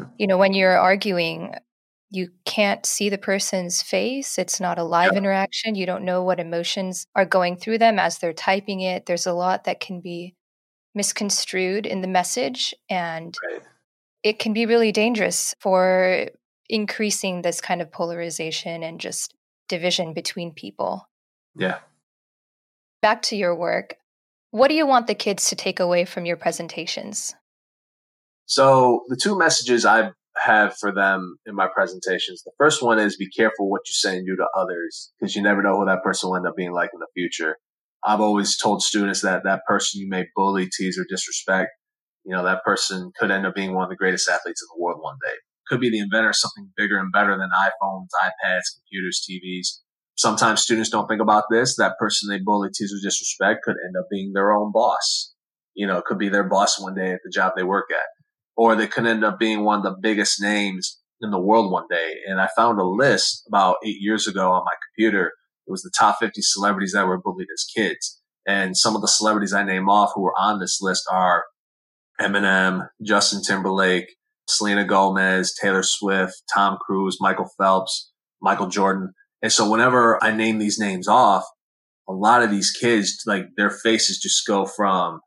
[0.18, 1.54] you know, when you're arguing,
[2.10, 4.36] you can't see the person's face.
[4.36, 5.18] It's not a live yeah.
[5.18, 5.76] interaction.
[5.76, 9.06] You don't know what emotions are going through them as they're typing it.
[9.06, 10.34] There's a lot that can be
[10.92, 13.62] misconstrued in the message, and right.
[14.24, 16.28] it can be really dangerous for
[16.68, 19.34] increasing this kind of polarization and just
[19.68, 21.08] division between people.
[21.56, 21.78] Yeah.
[23.02, 23.96] Back to your work.
[24.50, 27.34] What do you want the kids to take away from your presentations?
[28.46, 33.16] So, the two messages I have for them in my presentations the first one is
[33.16, 36.02] be careful what you say and do to others because you never know who that
[36.02, 37.56] person will end up being like in the future.
[38.04, 41.68] I've always told students that that person you may bully, tease, or disrespect,
[42.24, 44.82] you know, that person could end up being one of the greatest athletes in the
[44.82, 45.34] world one day.
[45.68, 49.80] Could be the inventor of something bigger and better than iPhones, iPads, computers, TVs
[50.20, 51.76] sometimes students don't think about this.
[51.76, 55.32] That person they bully, tease, or disrespect could end up being their own boss.
[55.74, 58.04] You know, it could be their boss one day at the job they work at,
[58.60, 61.86] or they could end up being one of the biggest names in the world one
[61.88, 62.16] day.
[62.26, 65.28] And I found a list about eight years ago on my computer.
[65.66, 68.20] It was the top 50 celebrities that were bullied as kids.
[68.46, 71.44] And some of the celebrities I name off who were on this list are
[72.20, 74.14] Eminem, Justin Timberlake,
[74.46, 79.14] Selena Gomez, Taylor Swift, Tom Cruise, Michael Phelps, Michael Jordan.
[79.40, 81.46] And so whenever I name these names off,
[82.06, 85.20] a lot of these kids, like their faces just go from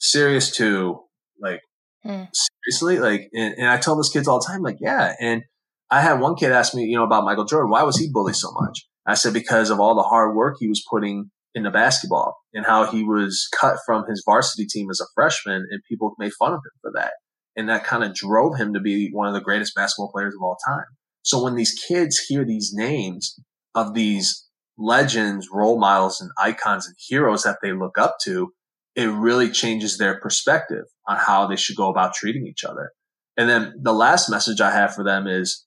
[0.00, 1.00] serious to
[1.40, 1.62] like
[2.04, 2.28] mm.
[2.32, 5.14] seriously, like, and, and I tell those kids all the time, like, yeah.
[5.20, 5.42] And
[5.90, 7.70] I had one kid ask me, you know, about Michael Jordan.
[7.70, 8.86] Why was he bullied so much?
[9.06, 12.90] I said, because of all the hard work he was putting into basketball and how
[12.90, 16.58] he was cut from his varsity team as a freshman and people made fun of
[16.58, 17.12] him for that.
[17.56, 20.42] And that kind of drove him to be one of the greatest basketball players of
[20.42, 20.86] all time.
[21.22, 23.38] So when these kids hear these names,
[23.74, 28.52] of these legends, role models, and icons and heroes that they look up to,
[28.96, 32.92] it really changes their perspective on how they should go about treating each other.
[33.36, 35.64] And then the last message I have for them is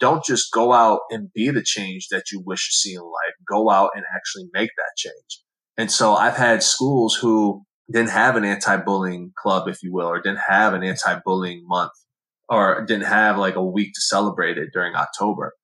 [0.00, 3.34] don't just go out and be the change that you wish to see in life.
[3.48, 5.42] Go out and actually make that change.
[5.76, 10.20] And so I've had schools who didn't have an anti-bullying club, if you will, or
[10.20, 11.92] didn't have an anti-bullying month
[12.48, 15.54] or didn't have like a week to celebrate it during October.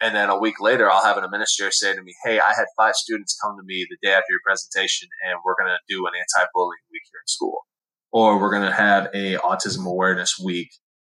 [0.00, 2.66] And then a week later, I'll have an administrator say to me, Hey, I had
[2.76, 6.06] five students come to me the day after your presentation, and we're going to do
[6.06, 7.60] an anti bullying week here in school.
[8.12, 10.70] Or we're going to have a autism awareness week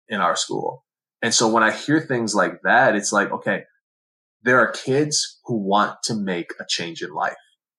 [0.08, 0.84] in our school.
[1.22, 3.64] And so when I hear things like that, it's like, okay,
[4.42, 7.36] there are kids who want to make a change in life.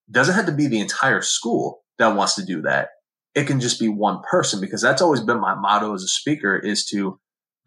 [0.07, 2.89] It doesn't have to be the entire school that wants to do that.
[3.35, 6.57] It can just be one person because that's always been my motto as a speaker
[6.57, 7.19] is to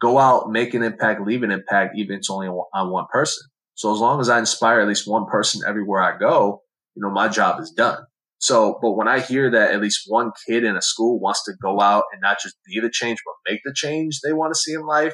[0.03, 3.47] go out, make an impact, leave an impact, even if it's only on one person.
[3.75, 6.61] So as long as I inspire at least one person everywhere I go,
[6.95, 7.99] you know, my job is done.
[8.37, 11.53] So, but when I hear that at least one kid in a school wants to
[11.61, 14.59] go out and not just be the change, but make the change they want to
[14.59, 15.13] see in life,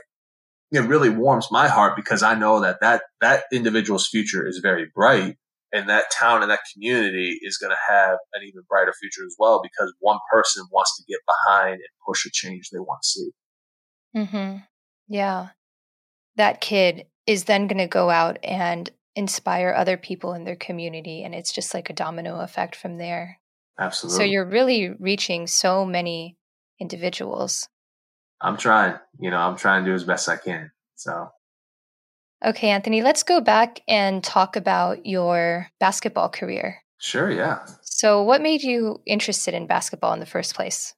[0.71, 4.88] it really warms my heart because I know that that, that individual's future is very
[4.93, 5.36] bright
[5.71, 9.36] and that town and that community is going to have an even brighter future as
[9.38, 13.08] well because one person wants to get behind and push a change they want to
[13.08, 13.30] see.
[14.17, 14.58] Mm-hmm.
[15.10, 15.50] Yeah.
[16.38, 21.24] That kid is then going to go out and inspire other people in their community.
[21.24, 23.39] And it's just like a domino effect from there.
[23.78, 24.17] Absolutely.
[24.17, 26.38] So you're really reaching so many
[26.80, 27.67] individuals.
[28.41, 30.72] I'm trying, you know, I'm trying to do as best I can.
[30.95, 31.30] So.
[32.45, 36.78] Okay, Anthony, let's go back and talk about your basketball career.
[37.00, 37.65] Sure, yeah.
[37.82, 40.93] So, what made you interested in basketball in the first place?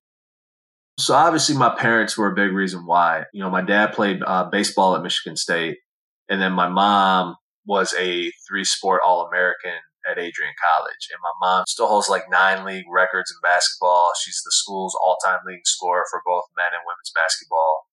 [1.01, 3.25] So obviously, my parents were a big reason why.
[3.33, 5.79] You know, my dad played uh, baseball at Michigan State,
[6.29, 7.35] and then my mom
[7.65, 12.85] was a three-sport All-American at Adrian College, and my mom still holds like nine league
[12.91, 14.11] records in basketball.
[14.23, 17.85] She's the school's all-time leading scorer for both men and women's basketball.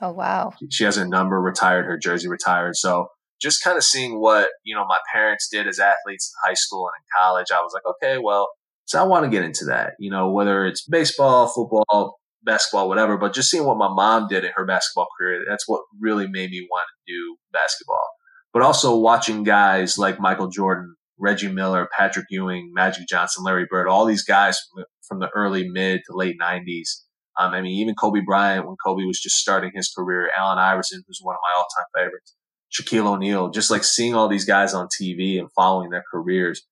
[0.00, 0.52] Oh wow!
[0.70, 2.76] She has a number retired, her jersey retired.
[2.76, 3.08] So
[3.40, 6.88] just kind of seeing what, you know, my parents did as athletes in high school
[6.88, 8.48] and in college, I was like, okay, well,
[8.84, 13.16] so I want to get into that, you know, whether it's baseball, football, basketball, whatever,
[13.16, 16.50] but just seeing what my mom did in her basketball career, that's what really made
[16.50, 18.08] me want to do basketball.
[18.52, 23.88] But also watching guys like Michael Jordan, Reggie Miller, Patrick Ewing, Magic Johnson, Larry Bird,
[23.88, 24.58] all these guys
[25.06, 27.02] from the, early mid to late 90s.
[27.38, 31.02] Um, I mean, even Kobe Bryant when Kobe was just starting his career, Allen Iverson,
[31.06, 32.34] who's one of my all time favorites,
[32.72, 36.62] Shaquille O'Neal, just like seeing all these guys on TV and following their careers,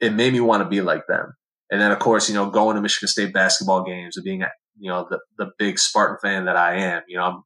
[0.00, 1.34] it made me want to be like them.
[1.70, 4.42] And then, of course, you know, going to Michigan State basketball games and being,
[4.78, 7.42] you know, the, the big Spartan fan that I am, you know, I'm,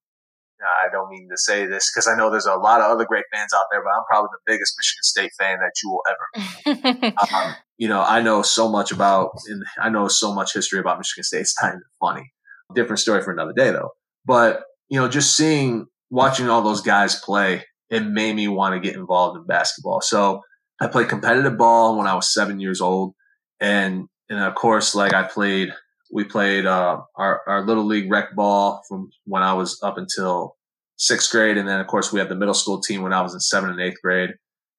[0.60, 3.24] I don't mean to say this because I know there's a lot of other great
[3.32, 7.02] fans out there, but I'm probably the biggest Michigan State fan that you will ever
[7.04, 7.14] meet.
[7.32, 10.98] um, you know, I know so much about, and I know so much history about
[10.98, 11.40] Michigan State.
[11.40, 12.32] It's not even funny.
[12.74, 13.90] Different story for another day, though.
[14.24, 18.80] But you know, just seeing, watching all those guys play, it made me want to
[18.80, 20.00] get involved in basketball.
[20.00, 20.40] So
[20.80, 23.14] I played competitive ball when I was seven years old,
[23.60, 25.72] and and of course, like I played
[26.12, 30.56] we played uh, our, our little league rec ball from when I was up until
[30.96, 31.56] sixth grade.
[31.56, 33.72] And then, of course, we had the middle school team when I was in seventh
[33.72, 34.30] and eighth grade.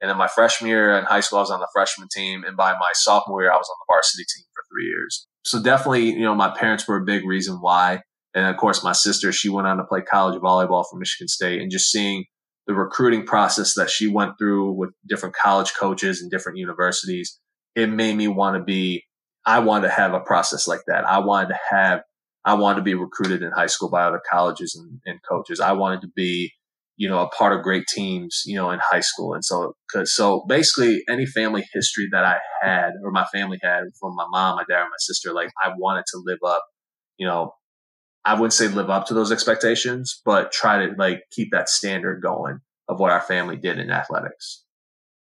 [0.01, 2.43] And then my freshman year in high school, I was on the freshman team.
[2.43, 5.27] And by my sophomore year, I was on the varsity team for three years.
[5.43, 8.01] So definitely, you know, my parents were a big reason why.
[8.35, 11.61] And of course, my sister, she went on to play college volleyball for Michigan State
[11.61, 12.25] and just seeing
[12.67, 17.39] the recruiting process that she went through with different college coaches and different universities,
[17.75, 19.03] it made me want to be
[19.47, 21.07] I wanted to have a process like that.
[21.07, 22.01] I wanted to have,
[22.43, 25.61] I wanted to be recruited in high school by other colleges and, and coaches.
[25.61, 26.51] I wanted to be,
[26.97, 29.33] you know, a part of great teams, you know, in high school.
[29.33, 34.15] And so, so basically any family history that I had or my family had from
[34.15, 36.63] my mom, my dad, and my sister, like I wanted to live up,
[37.17, 37.53] you know,
[38.25, 42.21] I wouldn't say live up to those expectations, but try to like keep that standard
[42.21, 44.65] going of what our family did in athletics.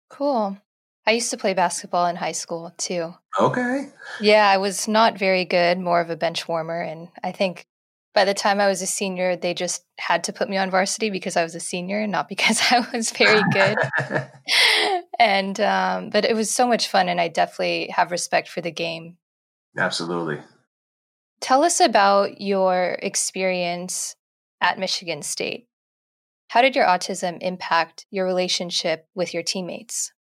[0.10, 0.58] Cool.
[1.06, 3.14] I used to play basketball in high school too.
[3.40, 3.90] Okay.
[4.22, 6.82] Yeah, I was not very good, more of a bench warmer.
[6.82, 7.66] And I think
[8.14, 11.10] by the time I was a senior, they just had to put me on varsity
[11.10, 13.78] because I was a senior, not because I was very good.
[15.20, 17.10] and, um, but it was so much fun.
[17.10, 19.18] And I definitely have respect for the game.
[19.78, 20.40] Absolutely.
[21.42, 24.16] Tell us about your experience
[24.62, 25.68] at Michigan State.
[26.50, 30.12] How did your autism impact your relationship with your teammates?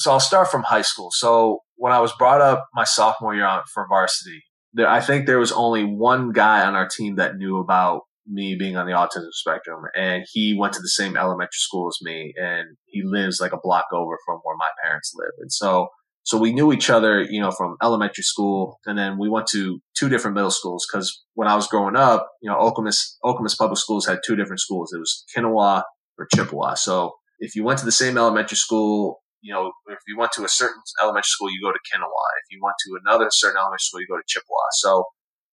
[0.00, 1.10] So I'll start from high school.
[1.12, 5.26] So when I was brought up my sophomore year on for varsity, there, I think
[5.26, 8.92] there was only one guy on our team that knew about me being on the
[8.92, 13.40] autism spectrum, and he went to the same elementary school as me, and he lives
[13.40, 15.88] like a block over from where my parents live, and so.
[16.22, 19.80] So we knew each other, you know, from elementary school, and then we went to
[19.98, 20.86] two different middle schools.
[20.86, 24.60] Because when I was growing up, you know, Okemos Okemos Public Schools had two different
[24.60, 24.92] schools.
[24.92, 25.82] It was Kinawa
[26.18, 26.74] or Chippewa.
[26.74, 30.44] So if you went to the same elementary school, you know, if you went to
[30.44, 32.24] a certain elementary school, you go to Kinawa.
[32.44, 34.60] If you went to another certain elementary school, you go to Chippewa.
[34.72, 35.04] So,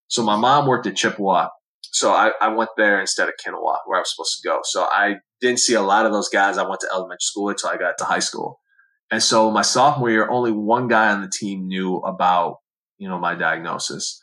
[0.08, 1.50] so my mom worked at Chippewa.
[1.84, 4.60] So I, I went there instead of Kinawa, where I was supposed to go.
[4.63, 7.69] So I didn't see a lot of those guys I went to elementary school until
[7.69, 8.60] I got to high school.
[9.10, 12.58] And so my sophomore year, only one guy on the team knew about,
[12.97, 14.21] you know, my diagnosis.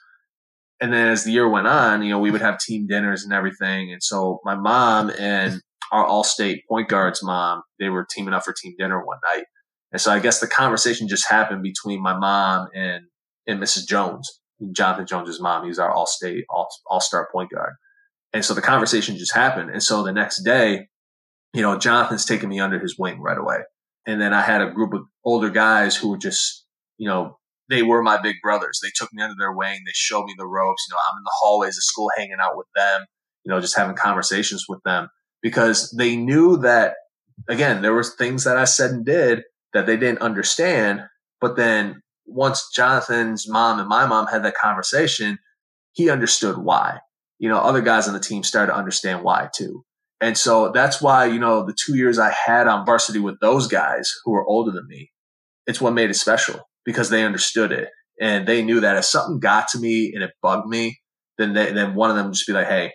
[0.81, 3.33] And then as the year went on, you know, we would have team dinners and
[3.33, 3.93] everything.
[3.93, 8.45] And so my mom and our all state point guard's mom, they were teaming up
[8.45, 9.45] for team dinner one night.
[9.95, 13.05] And so I guess the conversation just happened between my mom and,
[13.47, 13.87] and Mrs.
[13.87, 14.41] Jones,
[14.73, 15.65] Jonathan Jones's mom.
[15.65, 17.75] He's our all state, all, star point guard.
[18.33, 19.71] And so the conversation just happened.
[19.71, 20.89] And so the next day,
[21.53, 23.59] you know, Jonathan's taking me under his wing right away.
[24.05, 26.67] And then I had a group of older guys who were just,
[26.99, 27.39] you know,
[27.71, 28.81] they were my big brothers.
[28.83, 29.79] They took me under their wing.
[29.87, 30.87] They showed me the ropes.
[30.89, 33.07] You know, I'm in the hallways of school hanging out with them,
[33.45, 35.09] you know, just having conversations with them
[35.41, 36.95] because they knew that,
[37.49, 41.03] again, there was things that I said and did that they didn't understand.
[41.41, 45.39] But then once Jonathan's mom and my mom had that conversation,
[45.93, 47.01] he understood why.
[47.39, 49.85] You know, other guys on the team started to understand why too.
[50.21, 53.67] And so that's why, you know, the two years I had on varsity with those
[53.67, 55.11] guys who were older than me,
[55.67, 57.91] it's what made it special because they understood it.
[58.21, 61.01] And they knew that if something got to me and it bugged me,
[61.37, 62.93] then they, then one of them would just be like, Hey,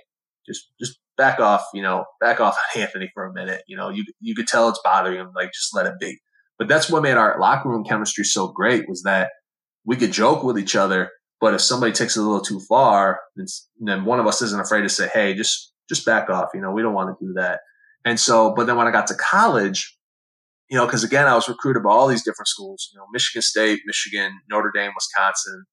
[0.48, 3.62] just, just back off, you know, back off on Anthony for a minute.
[3.68, 5.32] You know, you, you could tell it's bothering him.
[5.36, 6.18] Like, just let it be.
[6.60, 9.32] But that's what made our locker room chemistry so great was that
[9.86, 13.22] we could joke with each other, but if somebody takes it a little too far,
[13.80, 16.72] then one of us isn't afraid to say, "Hey, just just back off." You know,
[16.72, 17.62] we don't want to do that.
[18.06, 19.98] And so, but then when I got to college,
[20.70, 22.90] you know, because again, I was recruited by all these different schools.
[22.94, 25.64] You know, Michigan State, Michigan, Notre Dame, Wisconsin,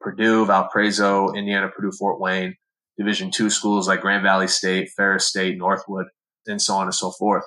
[0.00, 2.56] Purdue, Valparaiso, Indiana, Purdue, Fort Wayne,
[2.98, 6.06] Division two schools like Grand Valley State, Ferris State, Northwood,
[6.46, 7.44] and so on and so forth.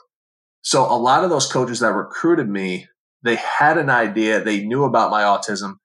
[0.62, 2.88] So a lot of those coaches that recruited me,
[3.24, 5.76] they had an idea, they knew about my autism.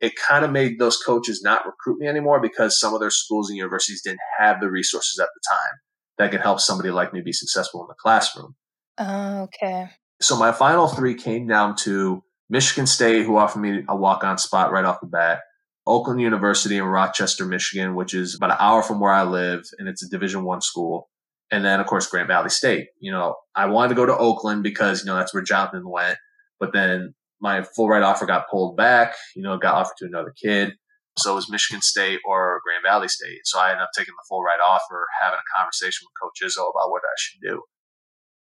[0.00, 3.48] It kind of made those coaches not recruit me anymore because some of their schools
[3.48, 5.78] and universities didn't have the resources at the time
[6.18, 8.54] that could help somebody like me be successful in the classroom.
[8.98, 9.88] Oh, okay.
[10.20, 14.38] So my final three came down to Michigan State, who offered me a walk on
[14.38, 15.40] spot right off the bat,
[15.86, 19.88] Oakland University in Rochester, Michigan, which is about an hour from where I live, and
[19.88, 21.08] it's a Division One school.
[21.50, 22.88] And then, of course, Grand Valley State.
[23.00, 26.18] You know, I wanted to go to Oakland because you know that's where Jonathan went,
[26.58, 29.14] but then my full ride offer got pulled back.
[29.36, 30.72] You know, got offered to another kid.
[31.18, 33.40] So it was Michigan State or Grand Valley State.
[33.44, 36.70] So I ended up taking the full ride offer, having a conversation with Coach Izzo
[36.70, 37.62] about what I should do.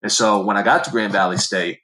[0.03, 1.81] And so when I got to Grand Valley State,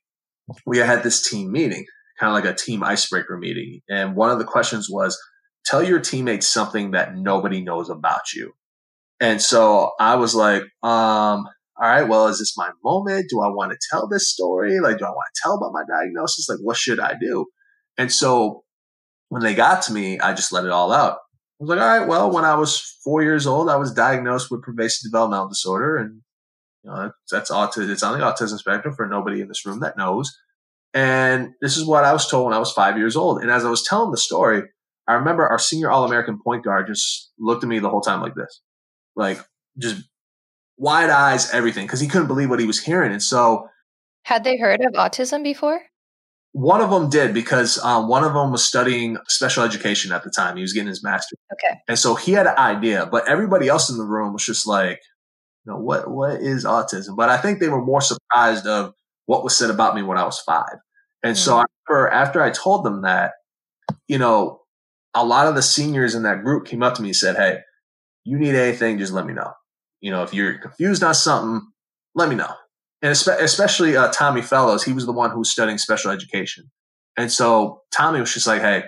[0.67, 1.85] we had this team meeting,
[2.19, 3.81] kind of like a team icebreaker meeting.
[3.91, 5.19] And one of the questions was,
[5.67, 8.53] tell your teammates something that nobody knows about you.
[9.21, 11.47] And so I was like, um,
[11.77, 13.27] all right, well, is this my moment?
[13.31, 14.81] Do I want to tell this story?
[14.81, 16.49] Like, do I want to tell about my diagnosis?
[16.49, 17.47] Like, what should I do?
[17.99, 18.65] And so
[19.29, 21.19] when they got to me, I just let it all out.
[21.61, 24.51] I was like, all right, well, when I was four years old, I was diagnosed
[24.51, 25.99] with pervasive developmental disorder.
[25.99, 26.23] And,
[26.83, 27.91] you know, that's autism.
[27.91, 30.35] It's on the autism spectrum for nobody in this room that knows.
[30.93, 33.43] And this is what I was told when I was five years old.
[33.43, 34.63] And as I was telling the story,
[35.07, 38.21] I remember our senior All American point guard just looked at me the whole time
[38.21, 38.61] like this,
[39.17, 39.41] like
[39.79, 40.03] just
[40.77, 43.13] wide eyes, everything, because he couldn't believe what he was hearing.
[43.13, 43.69] And so,
[44.25, 45.81] had they heard of autism before?
[46.53, 50.31] One of them did because um, one of them was studying special education at the
[50.31, 50.57] time.
[50.57, 51.39] He was getting his master's.
[51.53, 51.79] Okay.
[51.87, 55.01] And so he had an idea, but everybody else in the room was just like,
[55.65, 57.17] you know, what what is autism?
[57.17, 58.93] But I think they were more surprised of
[59.27, 60.77] what was said about me when I was five.
[61.23, 61.45] And mm-hmm.
[61.45, 63.33] so I remember after I told them that,
[64.09, 64.61] you know,
[65.15, 67.61] a lot of the seniors in that group came up to me and said, Hey,
[68.25, 69.53] you need anything, just let me know.
[70.01, 71.67] You know, if you're confused on something,
[72.15, 72.53] let me know.
[73.03, 76.71] And especially uh, Tommy Fellows, he was the one who was studying special education.
[77.17, 78.85] And so Tommy was just like, Hey,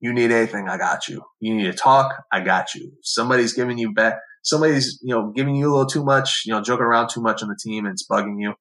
[0.00, 1.22] you need anything, I got you.
[1.40, 2.92] You need to talk, I got you.
[3.02, 6.62] Somebody's giving you back, somebody's, you know, giving you a little too much, you know,
[6.62, 8.54] joking around too much on the team and it's bugging you,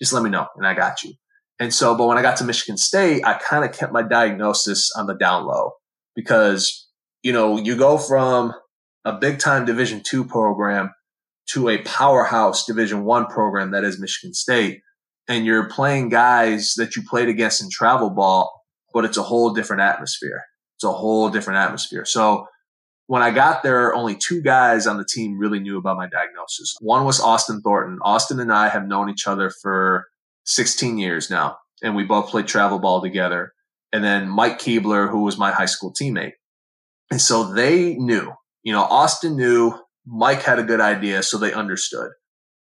[0.00, 1.14] just let me know and I got you.
[1.58, 4.90] And so, but when I got to Michigan State, I kind of kept my diagnosis
[4.96, 5.72] on the down low
[6.14, 6.88] because,
[7.22, 8.54] you know, you go from
[9.04, 10.92] a big time division two program
[11.50, 14.80] to a powerhouse division one program that is Michigan State.
[15.28, 19.52] And you're playing guys that you played against in travel ball, but it's a whole
[19.52, 20.42] different atmosphere.
[20.76, 22.04] It's a whole different atmosphere.
[22.04, 22.46] So
[23.06, 26.76] when I got there, only two guys on the team really knew about my diagnosis.
[26.80, 27.98] One was Austin Thornton.
[28.02, 30.06] Austin and I have known each other for
[30.44, 33.52] 16 years now, and we both played travel ball together
[33.92, 36.32] and then Mike Keebler, who was my high school teammate.
[37.10, 38.32] And so they knew,
[38.62, 39.74] you know, Austin knew,
[40.06, 42.10] Mike had a good idea, so they understood.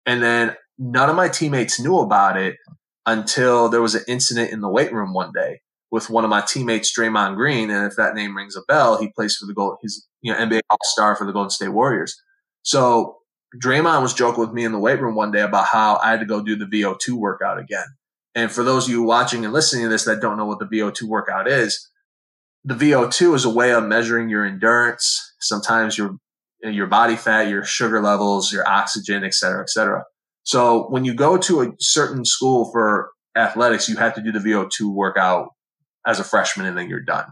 [0.05, 2.55] And then none of my teammates knew about it
[3.05, 5.61] until there was an incident in the weight room one day
[5.91, 7.69] with one of my teammates, Draymond Green.
[7.69, 10.39] And if that name rings a bell, he plays for the gold, he's, you know,
[10.39, 12.19] NBA All Star for the Golden State Warriors.
[12.63, 13.17] So
[13.61, 16.19] Draymond was joking with me in the weight room one day about how I had
[16.19, 17.85] to go do the VO2 workout again.
[18.33, 20.65] And for those of you watching and listening to this that don't know what the
[20.65, 21.89] VO2 workout is,
[22.65, 26.17] the VO2 is a way of measuring your endurance, sometimes your
[26.63, 30.03] your body fat, your sugar levels, your oxygen, et cetera, et cetera.
[30.41, 34.39] So when you go to a certain school for athletics, you have to do the
[34.39, 35.49] VO2 workout
[36.07, 37.25] as a freshman and then you're done.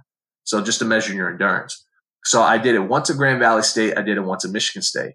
[0.44, 1.84] So just to measure your endurance.
[2.26, 3.98] So I did it once at Grand Valley State.
[3.98, 5.14] I did it once at Michigan State.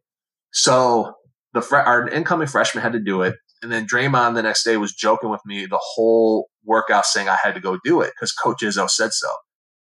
[0.52, 1.14] So
[1.54, 3.36] the our incoming freshman had to do it.
[3.62, 7.38] And then Draymond the next day was joking with me the whole workout saying I
[7.40, 9.28] had to go do it because Coach Izzo said so.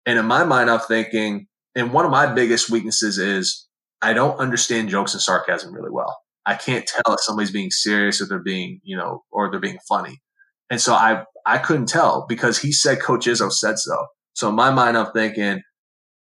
[0.06, 3.68] And in my mind, I'm thinking, and one of my biggest weaknesses is
[4.02, 6.16] I don't understand jokes and sarcasm really well.
[6.46, 9.80] I can't tell if somebody's being serious or they're being, you know, or they're being
[9.88, 10.22] funny.
[10.70, 14.06] And so I, I couldn't tell because he said Coach Izzo said so.
[14.34, 15.62] So in my mind, I'm thinking,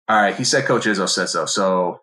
[0.08, 1.46] all right, he said Coach Izzo said so.
[1.46, 2.00] So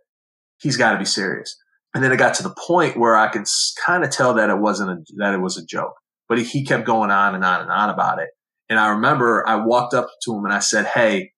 [0.61, 1.57] he's got to be serious.
[1.95, 3.45] And then it got to the point where I can
[3.85, 5.95] kind of tell that it wasn't a, that it was a joke,
[6.29, 8.31] but he kept going on and on and on about it.
[8.69, 11.33] And I remember I walked up to him and I said, Hey,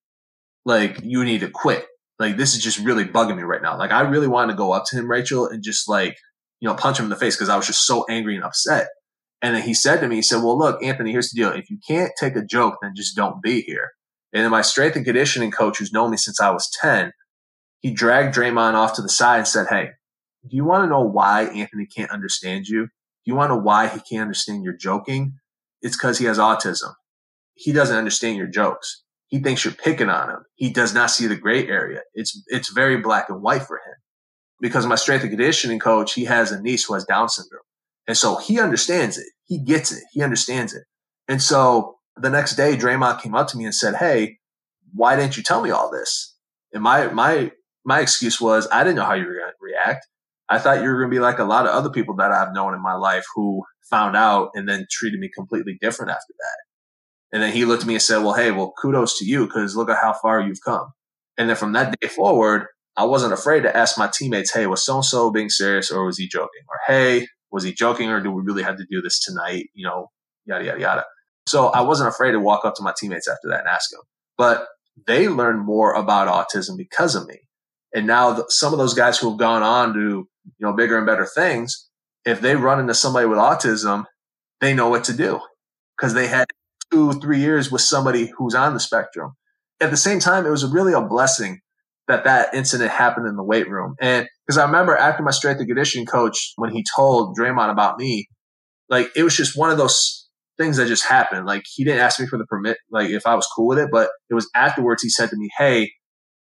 [0.67, 1.87] like you need to quit.
[2.19, 3.79] Like this is just really bugging me right now.
[3.79, 6.17] Like I really wanted to go up to him, Rachel, and just like,
[6.61, 8.89] you know, punch him in the face because I was just so angry and upset.
[9.43, 11.53] And then he said to me, he said, well, look, Anthony, here's the deal.
[11.53, 13.91] If you can't take a joke, then just don't be here.
[14.33, 17.13] And then my strength and conditioning coach, who's known me since I was 10,
[17.81, 19.91] he dragged Draymond off to the side and said, Hey,
[20.49, 22.87] do you want to know why Anthony can't understand you?
[22.87, 25.35] Do you want to know why he can't understand your joking?
[25.83, 26.95] It's because he has autism.
[27.55, 29.05] He doesn't understand your jokes.
[29.29, 30.45] He thinks you're picking on him.
[30.55, 32.03] He does not see the gray area.
[32.15, 33.95] It's it's very black and white for him.
[34.61, 37.63] Because my strength and conditioning coach, he has a niece who has Down syndrome.
[38.07, 39.27] And so he understands it.
[39.45, 40.05] He gets it.
[40.13, 40.85] He understands it.
[41.29, 44.39] And so the next day, Draymond came up to me and said, Hey,
[44.95, 46.35] why didn't you tell me all this?
[46.73, 47.51] And my, my,
[47.85, 50.07] my excuse was I didn't know how you were going to react.
[50.49, 52.55] I thought you were going to be like a lot of other people that I've
[52.55, 56.66] known in my life who found out and then treated me completely different after that.
[57.33, 59.77] And then he looked at me and said, well, hey, well, kudos to you because
[59.77, 60.93] look at how far you've come.
[61.37, 62.67] And then from that day forward,
[62.97, 66.07] I wasn't afraid to ask my teammates, hey, was so and so being serious or
[66.07, 66.63] was he joking?
[66.69, 69.69] Or hey, was he joking or do we really have to do this tonight?
[69.75, 70.11] You know,
[70.47, 71.05] yada, yada, yada.
[71.47, 74.01] So I wasn't afraid to walk up to my teammates after that and ask them.
[74.39, 74.67] But
[75.07, 77.41] they learned more about autism because of me.
[77.95, 80.29] And now the, some of those guys who have gone on to, you
[80.61, 81.89] know, bigger and better things,
[82.25, 84.05] if they run into somebody with autism,
[84.61, 85.41] they know what to do
[85.97, 86.47] because they had
[86.91, 89.33] two, three years with somebody who's on the spectrum.
[89.81, 91.61] At the same time, it was really a blessing
[92.09, 93.95] that that incident happened in the weight room.
[94.01, 97.99] And because I remember after my strength and conditioning coach, when he told Draymond about
[97.99, 98.29] me,
[98.89, 101.47] like it was just one of those things that just happened.
[101.47, 103.89] Like he didn't ask me for the permit, like if I was cool with it,
[103.91, 105.91] but it was afterwards he said to me, Hey,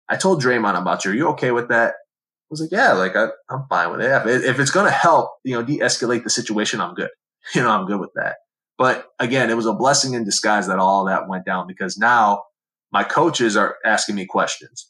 [0.09, 1.11] I told Draymond about you.
[1.11, 1.91] Are you okay with that?
[1.91, 4.43] I was like, yeah, like I, am fine with it.
[4.43, 7.09] If, it's going to help, you know, de-escalate the situation, I'm good.
[7.55, 8.35] You know, I'm good with that.
[8.81, 12.45] But again, it was a blessing in disguise that all that went down because now
[12.91, 14.89] my coaches are asking me questions.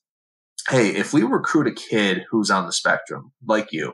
[0.69, 3.91] Hey, if we recruit a kid who's on the spectrum like you,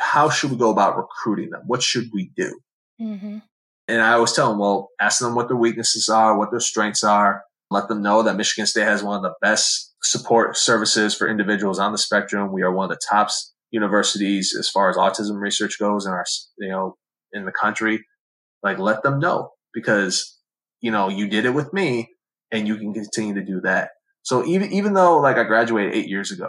[0.00, 1.60] how should we go about recruiting them?
[1.66, 2.58] What should we do?
[2.98, 3.40] Mm-hmm.
[3.86, 7.04] And I always tell them, well, ask them what their weaknesses are, what their strengths
[7.04, 7.42] are.
[7.70, 11.78] Let them know that Michigan State has one of the best support services for individuals
[11.78, 12.50] on the spectrum.
[12.50, 13.28] We are one of the top
[13.72, 16.24] universities as far as autism research goes in our,
[16.56, 16.96] you know,
[17.34, 18.06] in the country.
[18.64, 20.38] Like, let them know because,
[20.80, 22.08] you know, you did it with me
[22.50, 23.90] and you can continue to do that.
[24.22, 26.48] So even, even though like I graduated eight years ago,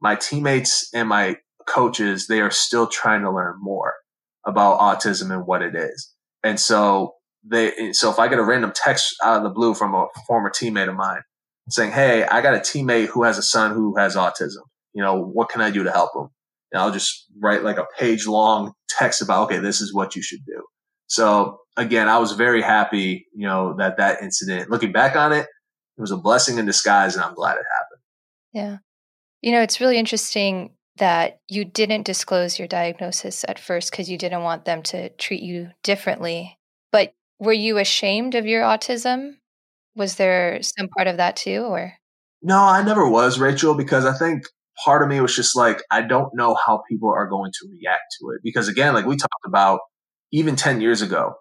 [0.00, 1.36] my teammates and my
[1.66, 3.94] coaches, they are still trying to learn more
[4.46, 6.12] about autism and what it is.
[6.42, 9.94] And so they, so if I get a random text out of the blue from
[9.94, 11.22] a former teammate of mine
[11.70, 14.64] saying, Hey, I got a teammate who has a son who has autism.
[14.92, 16.28] You know, what can I do to help him?
[16.72, 20.22] And I'll just write like a page long text about, okay, this is what you
[20.22, 20.62] should do.
[21.06, 25.46] So again, I was very happy, you know, that that incident, looking back on it,
[25.96, 28.00] it was a blessing in disguise and I'm glad it happened.
[28.52, 28.78] Yeah.
[29.42, 34.16] You know, it's really interesting that you didn't disclose your diagnosis at first because you
[34.16, 36.58] didn't want them to treat you differently.
[36.92, 39.34] But were you ashamed of your autism
[39.96, 41.94] was there some part of that too, or?
[42.42, 44.44] No, I never was, Rachel, because I think
[44.84, 48.16] part of me was just like, I don't know how people are going to react
[48.20, 48.40] to it.
[48.42, 49.80] Because again, like we talked about
[50.34, 51.34] even 10 years ago,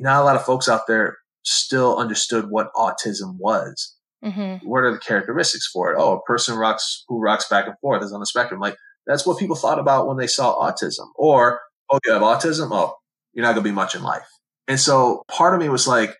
[0.00, 3.96] not a lot of folks out there still understood what autism was.
[4.24, 4.66] Mm-hmm.
[4.68, 5.96] What are the characteristics for it?
[5.98, 8.60] Oh, a person rocks who rocks back and forth is on the spectrum.
[8.60, 8.76] Like
[9.06, 11.06] that's what people thought about when they saw autism.
[11.16, 12.68] Or, oh, you have autism?
[12.72, 12.94] Oh,
[13.32, 14.26] you're not gonna be much in life.
[14.68, 16.16] And so part of me was like,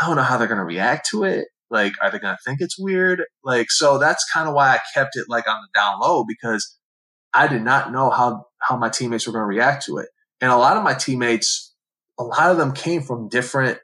[0.00, 1.46] I don't know how they're going to react to it.
[1.70, 3.22] Like, are they going to think it's weird?
[3.44, 6.76] Like, so that's kind of why I kept it like on the down low because
[7.32, 10.08] I did not know how, how my teammates were going to react to it.
[10.40, 11.74] And a lot of my teammates,
[12.18, 13.78] a lot of them came from different,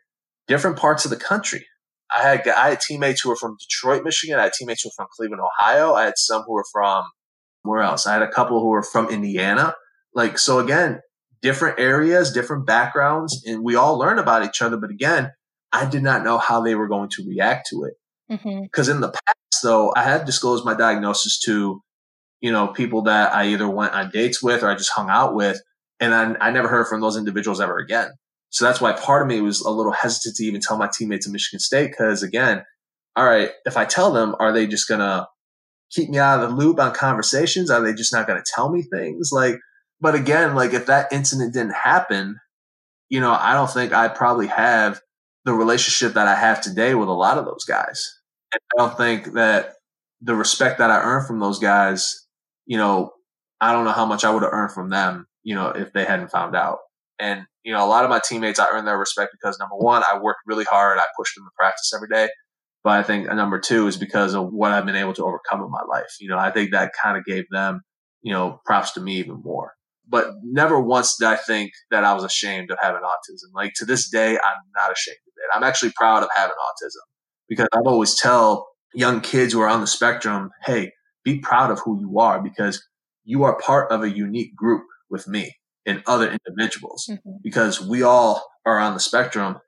[0.49, 1.67] different parts of the country.
[2.15, 4.39] I had, I had teammates who were from Detroit, Michigan.
[4.39, 5.95] I had teammates who were from Cleveland, Ohio.
[5.95, 7.05] I had some who were from
[7.63, 8.07] where else?
[8.07, 9.75] I had a couple who were from Indiana.
[10.15, 11.01] Like, so again,
[11.43, 14.77] different areas, different backgrounds, and we all learn about each other.
[14.77, 15.31] But again,
[15.73, 17.95] I did not know how they were going to react to it.
[18.29, 18.97] Because mm-hmm.
[18.97, 21.83] in the past, though, I had disclosed my diagnosis to,
[22.41, 25.35] you know, people that I either went on dates with or I just hung out
[25.35, 25.61] with.
[26.01, 28.11] And I, I never heard from those individuals ever again.
[28.51, 31.27] So that's why part of me was a little hesitant to even tell my teammates
[31.27, 31.95] in Michigan State.
[31.97, 32.65] Cause again,
[33.17, 35.27] all right, if I tell them, are they just going to
[35.91, 37.71] keep me out of the loop on conversations?
[37.71, 39.31] Are they just not going to tell me things?
[39.33, 39.57] Like,
[40.01, 42.39] but again, like if that incident didn't happen,
[43.09, 45.01] you know, I don't think I probably have
[45.45, 48.19] the relationship that I have today with a lot of those guys.
[48.53, 49.75] And I don't think that
[50.21, 52.27] the respect that I earned from those guys,
[52.67, 53.13] you know,
[53.61, 56.05] I don't know how much I would have earned from them, you know, if they
[56.05, 56.79] hadn't found out.
[57.19, 60.03] And, you know, a lot of my teammates, I earned their respect because number one,
[60.03, 60.99] I worked really hard.
[60.99, 62.29] I pushed them to practice every day.
[62.83, 65.63] But I think uh, number two is because of what I've been able to overcome
[65.63, 66.17] in my life.
[66.19, 67.83] You know, I think that kind of gave them,
[68.23, 69.75] you know, props to me even more
[70.11, 73.55] but never once did I think that I was ashamed of having autism.
[73.55, 75.57] Like to this day, I'm not ashamed of it.
[75.57, 77.07] I'm actually proud of having autism
[77.49, 80.93] because I always tell young kids who are on the spectrum, hey,
[81.25, 82.85] be proud of who you are because
[83.25, 85.57] you are part of a unique group with me
[85.87, 87.31] and other individuals mm-hmm.
[87.43, 89.59] because we all are on the spectrum.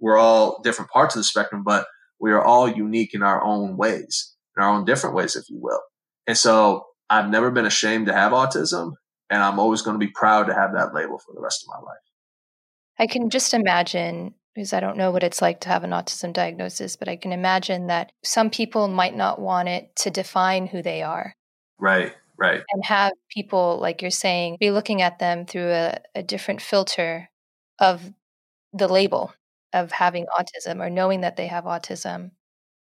[0.00, 1.86] We're all different parts of the spectrum, but
[2.20, 5.58] we are all unique in our own ways, in our own different ways, if you
[5.60, 5.80] will.
[6.26, 8.92] And so I've never been ashamed to have autism
[9.30, 11.68] and I'm always going to be proud to have that label for the rest of
[11.68, 11.98] my life.
[12.98, 16.32] I can just imagine because I don't know what it's like to have an autism
[16.32, 20.82] diagnosis, but I can imagine that some people might not want it to define who
[20.82, 21.36] they are.
[21.78, 22.62] Right, right.
[22.70, 27.28] And have people, like you're saying, be looking at them through a, a different filter
[27.78, 28.12] of
[28.72, 29.32] the label
[29.72, 32.30] of having autism or knowing that they have autism.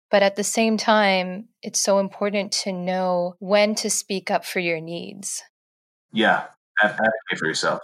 [0.09, 4.59] But at the same time, it's so important to know when to speak up for
[4.59, 5.43] your needs.
[6.11, 6.45] Yeah,
[6.81, 7.81] advocate for yourself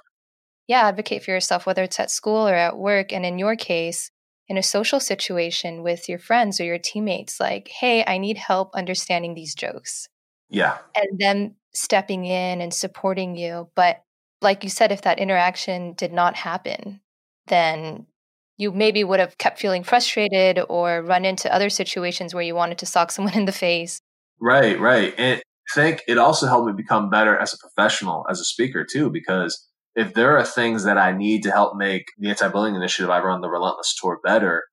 [0.67, 3.13] yeah, advocate for yourself, whether it's at school or at work.
[3.13, 4.11] And in your case,
[4.49, 8.71] in a social situation with your friends or your teammates, like, hey, I need help
[8.73, 10.09] understanding these jokes.
[10.49, 10.77] Yeah.
[10.95, 13.69] And them stepping in and supporting you.
[13.75, 14.03] But
[14.41, 17.01] like you said, if that interaction did not happen,
[17.47, 18.07] then
[18.57, 22.79] you maybe would have kept feeling frustrated or run into other situations where you wanted
[22.79, 23.99] to sock someone in the face.
[24.39, 25.13] Right, right.
[25.17, 28.85] And I think it also helped me become better as a professional, as a speaker
[28.89, 33.09] too, because if there are things that I need to help make the anti-bullying initiative
[33.09, 34.63] I run the Relentless Tour better,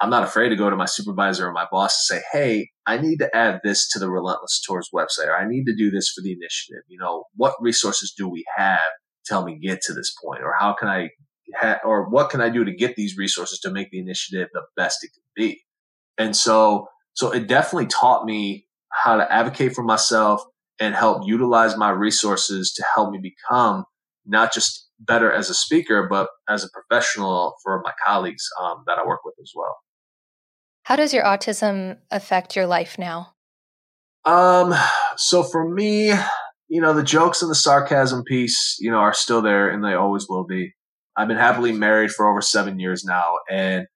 [0.00, 2.98] I'm not afraid to go to my supervisor or my boss and say, Hey, I
[2.98, 6.08] need to add this to the Relentless Tours website, or I need to do this
[6.08, 6.82] for the initiative.
[6.88, 8.80] You know, what resources do we have
[9.26, 10.42] to help me get to this point?
[10.42, 11.10] Or how can I,
[11.54, 14.62] ha- or what can I do to get these resources to make the initiative the
[14.76, 15.60] best it can be?
[16.16, 20.42] And so, so it definitely taught me how to advocate for myself
[20.80, 23.84] and help utilize my resources to help me become
[24.26, 28.98] not just better as a speaker, but as a professional for my colleagues um, that
[28.98, 29.76] I work with as well.
[30.90, 33.34] How does your autism affect your life now?
[34.24, 34.74] Um,
[35.16, 36.08] so for me,
[36.66, 39.94] you know, the jokes and the sarcasm piece, you know, are still there and they
[39.94, 40.74] always will be.
[41.16, 43.36] I've been happily married for over seven years now.
[43.48, 43.86] And,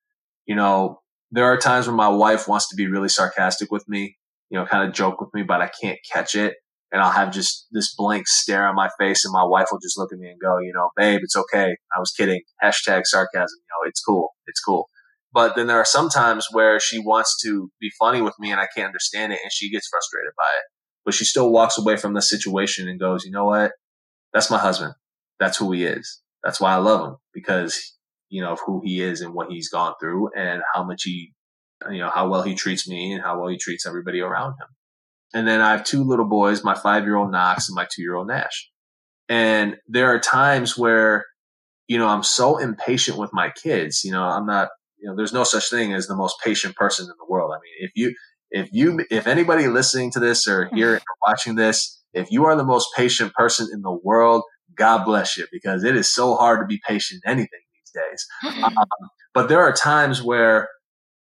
[0.46, 1.00] you know,
[1.32, 4.16] there are times when my wife wants to be really sarcastic with me,
[4.48, 6.54] you know, kind of joke with me, but I can't catch it
[6.92, 9.98] and I'll have just this blank stare on my face, and my wife will just
[9.98, 11.74] look at me and go, you know, babe, it's okay.
[11.92, 12.42] I was kidding.
[12.62, 13.58] Hashtag sarcasm.
[13.58, 14.28] You know, it's cool.
[14.46, 14.88] It's cool.
[15.34, 18.60] But then there are some times where she wants to be funny with me and
[18.60, 20.64] I can't understand it and she gets frustrated by it.
[21.04, 23.72] But she still walks away from the situation and goes, you know what?
[24.32, 24.94] That's my husband.
[25.40, 26.22] That's who he is.
[26.44, 27.96] That's why I love him because,
[28.28, 31.32] you know, of who he is and what he's gone through and how much he,
[31.90, 34.68] you know, how well he treats me and how well he treats everybody around him.
[35.34, 38.02] And then I have two little boys, my five year old Knox and my two
[38.02, 38.70] year old Nash.
[39.28, 41.24] And there are times where,
[41.88, 44.04] you know, I'm so impatient with my kids.
[44.04, 44.68] You know, I'm not,
[45.04, 47.52] you know, there's no such thing as the most patient person in the world.
[47.52, 48.14] I mean, if you,
[48.50, 52.56] if you, if anybody listening to this or here or watching this, if you are
[52.56, 54.42] the most patient person in the world,
[54.76, 58.64] God bless you because it is so hard to be patient in anything these days.
[58.64, 58.86] Um,
[59.34, 60.68] but there are times where,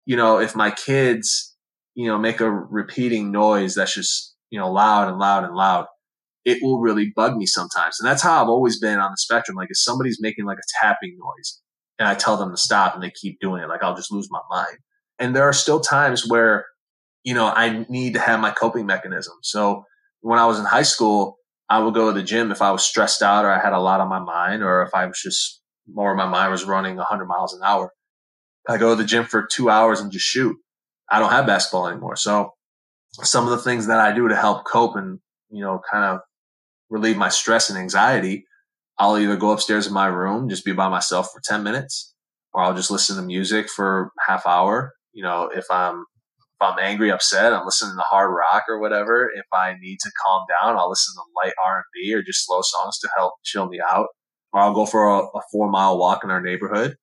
[0.05, 1.53] you know, if my kids
[1.95, 5.87] you know, make a repeating noise that's just, you know, loud and loud and loud,
[6.45, 7.99] it will really bug me sometimes.
[8.01, 9.57] And that's how I've always been on the spectrum.
[9.57, 11.61] Like if somebody's making like a tapping noise
[12.03, 14.29] and I tell them to stop and they keep doing it, like I'll just lose
[14.29, 14.77] my mind.
[15.21, 16.67] And there are still times where,
[17.23, 19.35] you know, I need to have my coping mechanism.
[19.43, 19.85] So
[20.21, 21.37] when I was in high school,
[21.71, 23.79] I would go to the gym if I was stressed out or I had a
[23.79, 26.97] lot on my mind or if I was just more of my mind was running
[26.97, 27.93] 100 miles an hour.
[28.69, 30.57] I go to the gym for two hours and just shoot.
[31.09, 32.17] I don't have basketball anymore.
[32.17, 32.55] So
[33.23, 36.19] some of the things that I do to help cope and, you know, kind of
[36.91, 38.45] relieve my stress and anxiety,
[38.99, 42.14] I'll either go upstairs in my room, just be by myself for 10 minutes,
[42.53, 44.95] or I'll just listen to music for half hour.
[45.12, 46.05] You know, if I'm,
[46.38, 49.30] if I'm angry, upset, I'm listening to hard rock or whatever.
[49.34, 52.47] If I need to calm down, I'll listen to light R and B or just
[52.47, 54.09] slow songs to help chill me out.
[54.53, 56.97] Or I'll go for a, a four mile walk in our neighborhood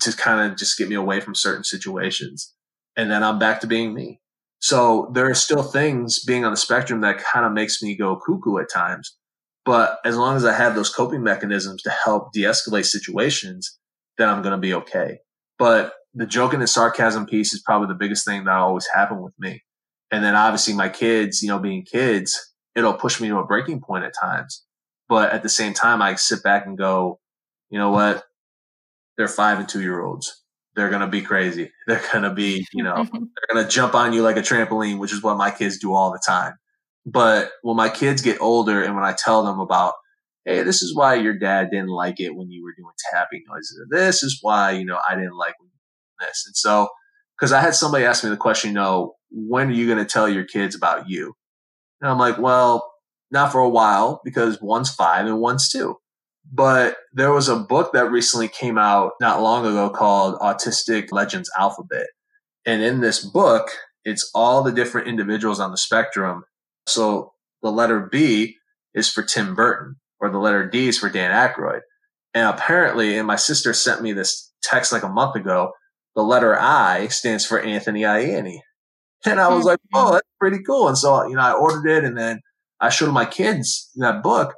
[0.00, 2.54] to kind of just get me away from certain situations
[2.96, 4.20] and then I'm back to being me.
[4.60, 8.16] So there are still things being on the spectrum that kind of makes me go
[8.16, 9.16] cuckoo at times.
[9.70, 13.78] But as long as I have those coping mechanisms to help de-escalate situations,
[14.18, 15.18] then I'm going to be okay.
[15.60, 19.34] But the joking and sarcasm piece is probably the biggest thing that always happened with
[19.38, 19.62] me.
[20.10, 23.80] And then obviously my kids, you know, being kids, it'll push me to a breaking
[23.80, 24.64] point at times.
[25.08, 27.20] But at the same time, I sit back and go,
[27.70, 28.24] you know what?
[29.16, 30.42] They're five and two year olds
[30.74, 31.70] they're going to be crazy.
[31.88, 34.98] They're going to be, you know, they're going to jump on you like a trampoline,
[34.98, 36.54] which is what my kids do all the time.
[37.06, 39.94] But when my kids get older and when I tell them about,
[40.44, 43.86] hey, this is why your dad didn't like it when you were doing tapping noises.
[43.90, 45.54] This is why, you know, I didn't like
[46.20, 46.44] this.
[46.46, 46.88] And so,
[47.38, 50.04] because I had somebody ask me the question, you know, when are you going to
[50.04, 51.34] tell your kids about you?
[52.00, 52.92] And I'm like, well,
[53.30, 55.96] not for a while because one's five and one's two.
[56.52, 61.50] But there was a book that recently came out not long ago called Autistic Legends
[61.56, 62.08] Alphabet.
[62.66, 63.68] And in this book,
[64.04, 66.44] it's all the different individuals on the spectrum.
[66.86, 68.56] So the letter B
[68.94, 71.80] is for Tim Burton, or the letter D is for Dan Aykroyd.
[72.34, 75.72] And apparently, and my sister sent me this text like a month ago,
[76.14, 78.58] the letter I stands for Anthony Ianni.
[79.24, 80.12] And I was like, oh, mm-hmm.
[80.14, 80.88] that's pretty cool.
[80.88, 82.40] And so, you know, I ordered it and then
[82.80, 84.54] I showed my kids that book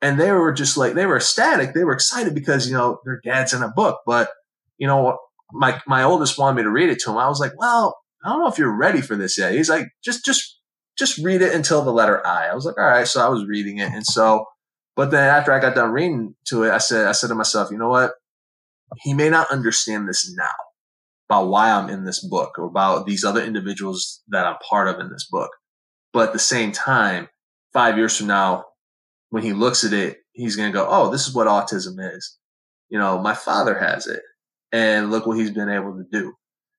[0.00, 1.74] and they were just like, they were ecstatic.
[1.74, 4.00] They were excited because, you know, their dad's in a book.
[4.06, 4.30] But,
[4.78, 5.18] you know,
[5.52, 7.18] my, my oldest wanted me to read it to him.
[7.18, 9.52] I was like, well, I don't know if you're ready for this yet.
[9.52, 10.55] He's like, just, just,
[10.96, 12.48] just read it until the letter I.
[12.48, 13.06] I was like, all right.
[13.06, 13.92] So I was reading it.
[13.92, 14.46] And so,
[14.94, 17.70] but then after I got done reading to it, I said, I said to myself,
[17.70, 18.12] you know what?
[19.02, 20.48] He may not understand this now
[21.28, 25.00] about why I'm in this book or about these other individuals that I'm part of
[25.00, 25.50] in this book.
[26.12, 27.28] But at the same time,
[27.72, 28.64] five years from now,
[29.30, 32.38] when he looks at it, he's going to go, Oh, this is what autism is.
[32.88, 34.22] You know, my father has it
[34.72, 36.32] and look what he's been able to do.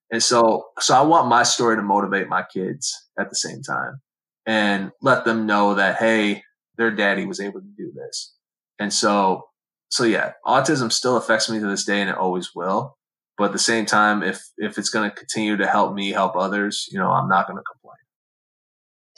[0.10, 4.00] And so, so I want my story to motivate my kids at the same time
[4.48, 6.42] and let them know that, Hey,
[6.78, 8.34] their daddy was able to do this.
[8.80, 9.44] And so,
[9.90, 12.98] so yeah, autism still affects me to this day and it always will.
[13.38, 16.36] But at the same time, if, if it's going to continue to help me help
[16.36, 17.98] others, you know, I'm not going to complain.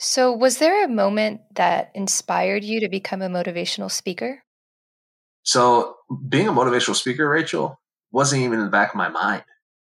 [0.02, 4.42] So, was there a moment that inspired you to become a motivational speaker?
[5.42, 5.94] So,
[6.26, 7.78] being a motivational speaker, Rachel,
[8.10, 9.44] wasn't even in the back of my mind.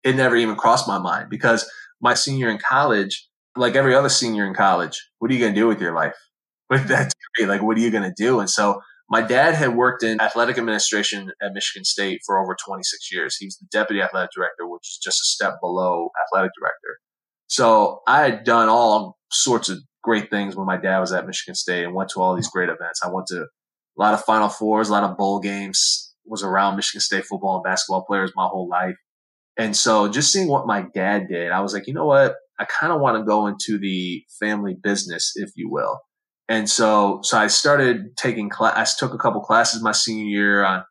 [0.04, 1.70] It never even crossed my mind because
[2.02, 5.60] my senior in college, like every other senior in college, what are you going to
[5.60, 6.16] do with your life?
[6.70, 8.40] With that degree, like, what are you going to do?
[8.40, 13.12] And so, my dad had worked in athletic administration at Michigan State for over 26
[13.12, 13.36] years.
[13.36, 16.98] He was the deputy athletic director, which is just a step below athletic director.
[17.48, 21.54] So I had done all sorts of great things when my dad was at Michigan
[21.54, 23.02] State and went to all these great events.
[23.04, 26.76] I went to a lot of Final Fours, a lot of bowl games, was around
[26.76, 28.96] Michigan State football and basketball players my whole life.
[29.58, 32.36] And so just seeing what my dad did, I was like, you know what?
[32.60, 36.00] I kind of want to go into the family business, if you will.
[36.50, 38.76] And so, so I started taking class.
[38.76, 40.84] I took a couple classes my senior year on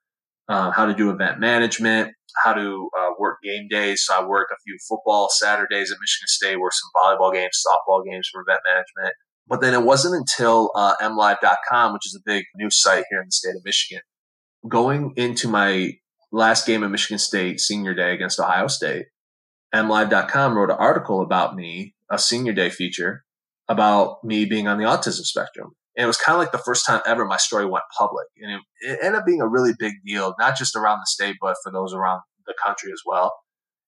[0.48, 2.12] uh, how to do event management,
[2.44, 4.04] how to uh, work game days.
[4.04, 8.04] So I worked a few football Saturdays at Michigan State, worked some volleyball games, softball
[8.04, 9.14] games for event management.
[9.46, 13.26] But then it wasn't until uh, MLive.com, which is a big news site here in
[13.26, 14.02] the state of Michigan,
[14.68, 15.92] going into my
[16.30, 19.06] last game at Michigan State senior day against Ohio State,
[19.74, 23.24] MLive.com wrote an article about me, a senior day feature
[23.68, 25.72] about me being on the autism spectrum.
[25.96, 28.26] And it was kind of like the first time ever my story went public.
[28.40, 31.36] And it, it ended up being a really big deal, not just around the state,
[31.40, 33.34] but for those around the country as well.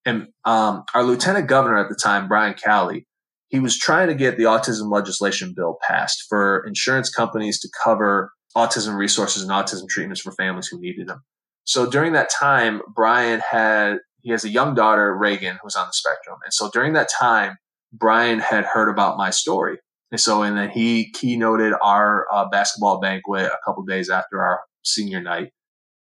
[0.05, 3.07] And um, our lieutenant governor at the time, Brian Calley,
[3.49, 8.33] he was trying to get the autism legislation bill passed for insurance companies to cover
[8.57, 11.23] autism resources and autism treatments for families who needed them.
[11.65, 15.93] So during that time, Brian had he has a young daughter, Reagan, who's on the
[15.93, 16.39] spectrum.
[16.43, 17.59] And so during that time,
[17.93, 19.79] Brian had heard about my story
[20.15, 24.61] and so, and then he keynoted our uh, basketball banquet a couple days after our
[24.85, 25.51] senior night.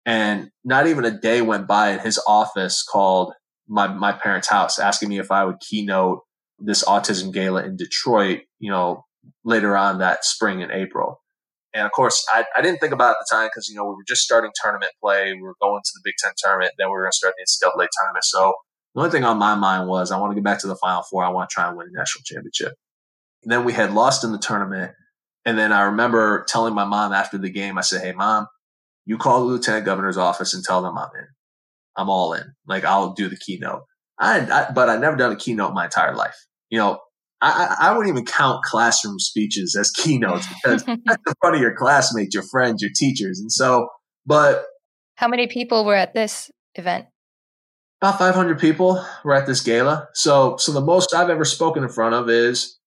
[0.04, 3.32] And not even a day went by in his office called
[3.66, 6.20] my, my parents' house asking me if I would keynote
[6.60, 9.04] this autism gala in Detroit, you know,
[9.44, 11.20] later on that spring in April.
[11.76, 13.84] And of course, I, I didn't think about it at the time because, you know,
[13.84, 15.34] we were just starting tournament play.
[15.34, 16.72] We were going to the Big Ten tournament.
[16.78, 18.24] Then we were going to start the NCAA tournament.
[18.24, 18.54] So
[18.94, 21.02] the only thing on my mind was I want to get back to the Final
[21.02, 21.22] Four.
[21.22, 22.72] I want to try and win a national championship.
[23.42, 24.92] And then we had lost in the tournament.
[25.44, 28.46] And then I remember telling my mom after the game, I said, Hey, mom,
[29.04, 31.26] you call the lieutenant governor's office and tell them I'm in.
[31.94, 32.54] I'm all in.
[32.66, 33.82] Like I'll do the keynote.
[34.18, 36.36] I, I but I never done a keynote my entire life.
[36.70, 37.00] You know,
[37.42, 41.74] I, I wouldn't even count classroom speeches as keynotes because that's in front of your
[41.74, 43.40] classmates, your friends, your teachers.
[43.40, 43.88] And so,
[44.24, 44.64] but
[45.16, 47.06] how many people were at this event?
[48.02, 50.08] About 500 people were at this gala.
[50.14, 52.78] So, so the most I've ever spoken in front of is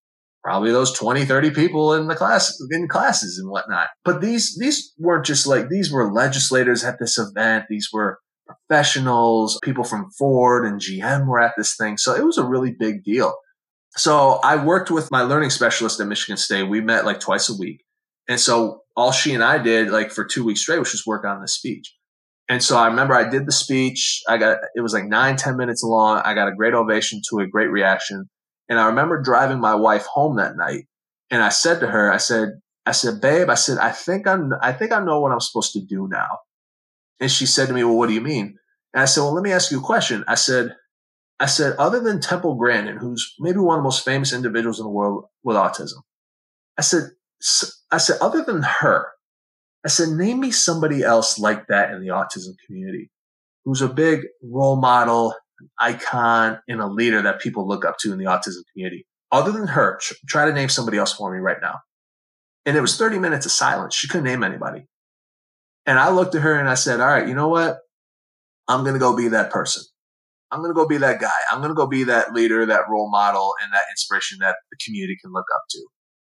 [0.43, 3.89] probably those 20, 30 people in the class, in classes and whatnot.
[4.05, 7.65] But these, these weren't just like, these were legislators at this event.
[7.69, 11.97] These were professionals, people from Ford and GM were at this thing.
[11.97, 13.33] So it was a really big deal.
[13.95, 16.63] So I worked with my learning specialist at Michigan State.
[16.63, 17.83] We met like twice a week.
[18.27, 21.25] And so all she and I did like for two weeks straight was just work
[21.25, 21.93] on this speech.
[22.47, 24.21] And so I remember I did the speech.
[24.27, 26.21] I got, it was like nine, ten minutes long.
[26.23, 28.29] I got a great ovation to a great reaction.
[28.67, 30.85] And I remember driving my wife home that night
[31.31, 32.49] and I said to her, I said,
[32.85, 35.73] I said, babe, I said, I think I'm, I think I know what I'm supposed
[35.73, 36.39] to do now.
[37.19, 38.57] And she said to me, well, what do you mean?
[38.93, 40.23] And I said, well, let me ask you a question.
[40.27, 40.75] I said,
[41.39, 44.83] I said, other than Temple Grandin, who's maybe one of the most famous individuals in
[44.83, 46.01] the world with autism,
[46.77, 47.11] I said,
[47.91, 49.07] I said, other than her,
[49.85, 53.09] I said, name me somebody else like that in the autism community
[53.63, 58.11] who's a big role model, an icon and a leader that people look up to
[58.11, 59.05] in the autism community.
[59.31, 61.79] Other than her, try to name somebody else for me right now.
[62.65, 63.95] And it was 30 minutes of silence.
[63.95, 64.87] She couldn't name anybody.
[65.85, 67.79] And I looked at her and I said, all right, you know what?
[68.67, 69.83] I'm going to go be that person.
[70.51, 71.29] I'm going to go be that guy.
[71.51, 74.77] I'm going to go be that leader, that role model, and that inspiration that the
[74.83, 75.85] community can look up to.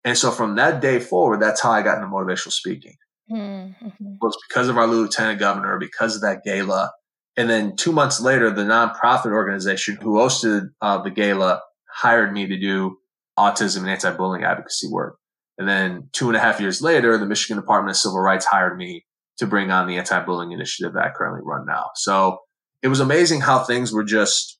[0.03, 2.95] And so from that day forward, that's how I got into motivational speaking.
[3.31, 3.87] Mm-hmm.
[3.87, 6.91] It was because of our lieutenant governor, because of that gala.
[7.37, 12.47] And then two months later, the nonprofit organization who hosted uh, the gala hired me
[12.47, 12.97] to do
[13.39, 15.17] autism and anti-bullying advocacy work.
[15.57, 18.77] And then two and a half years later, the Michigan Department of Civil Rights hired
[18.77, 19.05] me
[19.37, 21.91] to bring on the anti-bullying initiative that I currently run now.
[21.95, 22.39] So
[22.83, 24.59] it was amazing how things were just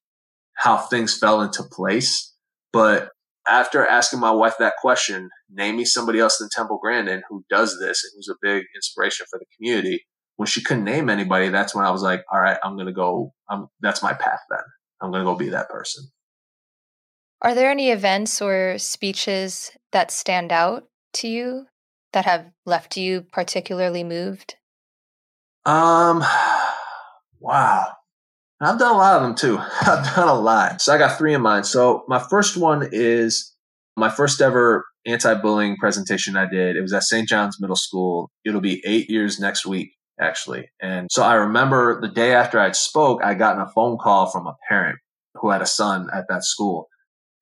[0.55, 2.33] how things fell into place.
[2.71, 3.09] But
[3.47, 7.77] after asking my wife that question, name me somebody else than Temple Grandin who does
[7.79, 10.05] this and who's a big inspiration for the community.
[10.37, 12.93] When she couldn't name anybody, that's when I was like, all right, I'm going to
[12.93, 13.33] go.
[13.49, 14.63] I'm, that's my path then.
[15.01, 16.05] I'm going to go be that person.
[17.41, 21.67] Are there any events or speeches that stand out to you
[22.13, 24.55] that have left you particularly moved?
[25.65, 26.23] Um,
[27.39, 27.87] wow.
[28.63, 29.57] I've done a lot of them too.
[29.81, 30.81] I've done a lot.
[30.81, 31.65] So I got three in mind.
[31.65, 33.53] So my first one is
[33.95, 36.75] my first ever anti-bullying presentation I did.
[36.75, 37.27] It was at St.
[37.27, 38.31] John's Middle School.
[38.45, 40.69] It'll be eight years next week, actually.
[40.81, 44.47] And so I remember the day after I spoke, I got a phone call from
[44.47, 44.99] a parent
[45.35, 46.87] who had a son at that school.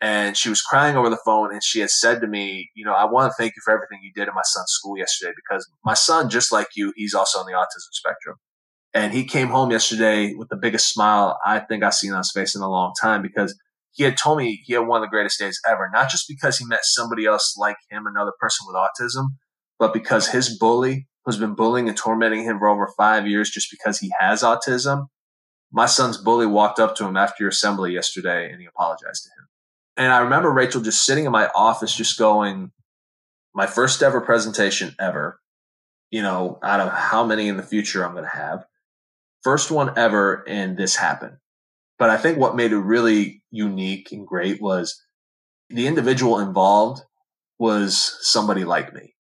[0.04, 2.94] And she was crying over the phone and she had said to me, you know,
[2.94, 5.70] I want to thank you for everything you did in my son's school yesterday because
[5.86, 8.38] my son, just like you, he's also on the autism spectrum.
[8.94, 12.32] And he came home yesterday with the biggest smile I think I've seen on his
[12.32, 13.58] face in a long time because
[13.94, 16.58] he had told me he had one of the greatest days ever, not just because
[16.58, 19.28] he met somebody else like him, another person with autism,
[19.80, 23.70] but because his bully, who's been bullying and tormenting him for over five years just
[23.72, 25.08] because he has autism,
[25.72, 29.30] my son's bully walked up to him after your assembly yesterday and he apologized to
[29.30, 29.48] him.
[29.98, 32.72] And I remember Rachel just sitting in my office, just going,
[33.54, 35.39] my first ever presentation ever,
[36.10, 38.66] you know, out of how many in the future I'm going to have.
[39.44, 41.38] First one ever, and this happened.
[41.98, 45.00] But I think what made it really unique and great was
[45.70, 47.02] the individual involved
[47.60, 49.16] was somebody like me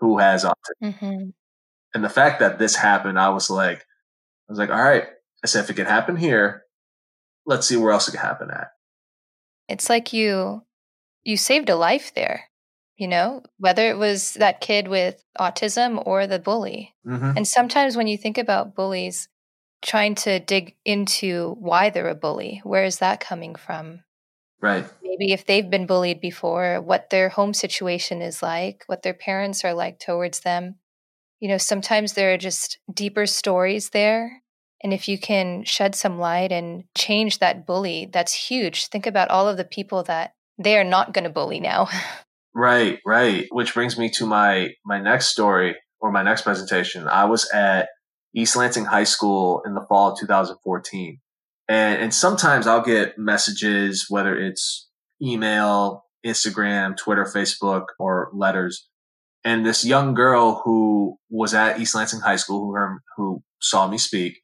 [0.00, 0.54] who has autism.
[0.82, 1.30] Mm-hmm.
[1.94, 5.04] And the fact that this happened, I was like, I was like, all right.
[5.44, 6.62] I said, if it can happen here,
[7.46, 8.68] let's see where else it can happen at.
[9.68, 10.62] It's like you
[11.24, 12.48] you saved a life there,
[12.96, 16.94] you know, whether it was that kid with autism or the bully.
[17.06, 17.36] Mm-hmm.
[17.36, 19.28] And sometimes when you think about bullies,
[19.82, 24.00] trying to dig into why they're a bully, where is that coming from?
[24.60, 24.86] Right.
[25.02, 29.64] Maybe if they've been bullied before, what their home situation is like, what their parents
[29.64, 30.76] are like towards them.
[31.40, 34.42] You know, sometimes there are just deeper stories there
[34.82, 38.86] and if you can shed some light and change that bully, that's huge.
[38.86, 41.88] Think about all of the people that they are not going to bully now.
[42.54, 43.46] right, right.
[43.50, 47.06] Which brings me to my my next story or my next presentation.
[47.06, 47.88] I was at
[48.34, 51.20] East Lansing High School in the fall of 2014.
[51.68, 54.88] And, and sometimes I'll get messages, whether it's
[55.22, 58.88] email, Instagram, Twitter, Facebook, or letters.
[59.44, 63.98] And this young girl who was at East Lansing High School, who, who saw me
[63.98, 64.40] speak,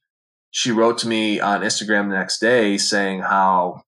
[0.51, 3.83] she wrote to me on Instagram the next day saying how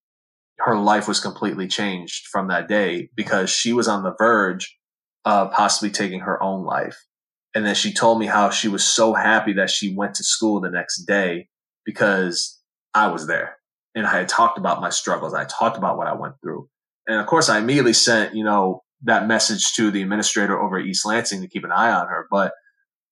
[0.59, 4.76] her life was completely changed from that day because she was on the verge
[5.24, 6.96] of possibly taking her own life.
[7.55, 10.61] And then she told me how she was so happy that she went to school
[10.61, 11.48] the next day
[11.84, 12.61] because
[12.94, 13.57] I was there
[13.94, 15.34] and I had talked about my struggles.
[15.34, 16.68] I talked about what I went through.
[17.07, 20.86] And of course, I immediately sent, you know, that message to the administrator over at
[20.86, 22.26] East Lansing to keep an eye on her.
[22.30, 22.53] But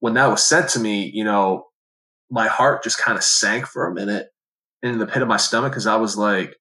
[0.01, 1.65] when that was sent to me, you know,
[2.31, 4.29] my heart just kind of sank for a minute
[4.83, 6.55] in the pit of my stomach because I was like,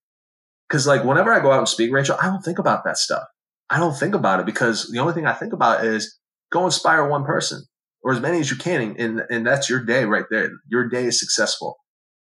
[0.67, 3.23] because like whenever I go out and speak, Rachel, I don't think about that stuff.
[3.69, 6.17] I don't think about it because the only thing I think about is
[6.51, 7.63] go inspire one person
[8.03, 10.51] or as many as you can, and and that's your day right there.
[10.69, 11.77] Your day is successful.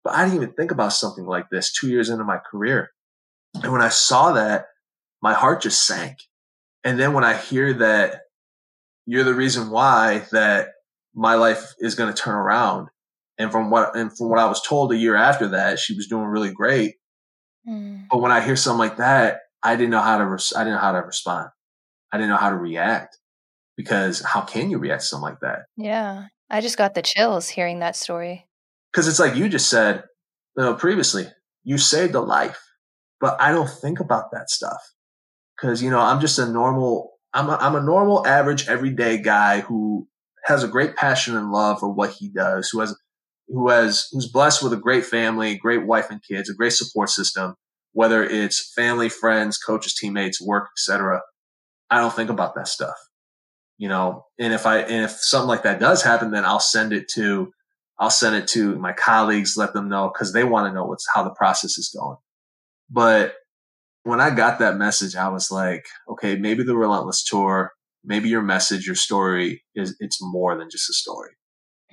[0.04, 2.90] But I didn't even think about something like this two years into my career,
[3.62, 4.66] and when I saw that,
[5.22, 6.16] my heart just sank.
[6.84, 8.22] And then when I hear that
[9.06, 10.68] you're the reason why that
[11.14, 12.88] my life is going to turn around
[13.38, 16.06] and from what and from what I was told a year after that, she was
[16.06, 16.96] doing really great.
[17.68, 18.06] Mm.
[18.10, 20.74] But when I hear something like that, I didn't know how to res- I didn't
[20.74, 21.48] know how to respond.
[22.12, 23.18] I didn't know how to react
[23.78, 25.60] because how can you react to something like that?
[25.76, 28.48] Yeah, I just got the chills hearing that story.
[28.92, 30.02] Because it's like you just said,
[30.56, 31.28] you know, previously,
[31.62, 32.60] you saved a life,
[33.20, 34.82] but I don't think about that stuff
[35.56, 37.12] because you know I'm just a normal.
[37.32, 40.08] I'm a, I'm a normal, average, everyday guy who
[40.44, 42.98] has a great passion and love for what he does, who has
[43.46, 47.10] who has who's blessed with a great family, great wife and kids, a great support
[47.10, 47.54] system,
[47.92, 51.20] whether it's family, friends, coaches, teammates, work, etc.
[51.90, 52.96] I don't think about that stuff.
[53.78, 56.92] You know, and if I, and if something like that does happen, then I'll send
[56.92, 57.52] it to,
[57.98, 61.06] I'll send it to my colleagues, let them know because they want to know what's
[61.14, 62.16] how the process is going.
[62.90, 63.34] But
[64.02, 67.72] when I got that message, I was like, okay, maybe the Relentless Tour,
[68.04, 71.32] maybe your message, your story is it's more than just a story.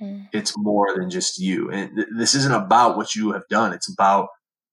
[0.00, 0.28] Mm.
[0.32, 1.70] It's more than just you.
[1.70, 3.72] And th- this isn't about what you have done.
[3.72, 4.28] It's about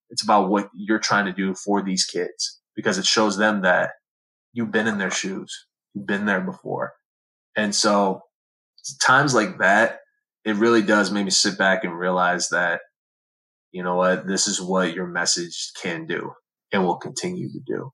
[0.09, 3.91] it's about what you're trying to do for these kids because it shows them that
[4.51, 5.66] you've been in their shoes.
[5.93, 6.93] You've been there before.
[7.56, 8.22] And so
[9.01, 9.99] times like that,
[10.45, 12.82] it really does make me sit back and realize that,
[13.72, 16.32] you know what, this is what your message can do
[16.72, 17.91] and will continue to do.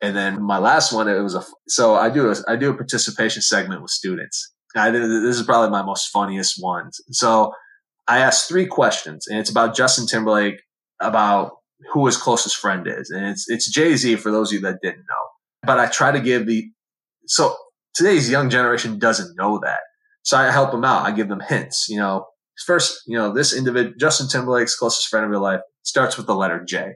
[0.00, 2.76] And then my last one, it was a, so I do a, I do a
[2.76, 4.52] participation segment with students.
[4.74, 6.90] I, this is probably my most funniest one.
[7.10, 7.52] So
[8.08, 10.60] I asked three questions and it's about Justin Timberlake,
[11.00, 11.52] about
[11.92, 13.10] who his closest friend is.
[13.10, 15.28] And it's, it's Jay Z for those of you that didn't know.
[15.64, 16.70] But I try to give the,
[17.26, 17.54] so
[17.94, 19.80] today's young generation doesn't know that.
[20.22, 21.06] So I help them out.
[21.06, 21.88] I give them hints.
[21.88, 22.26] You know,
[22.64, 26.34] first, you know, this individual, Justin Timberlake's closest friend of your life starts with the
[26.34, 26.94] letter J.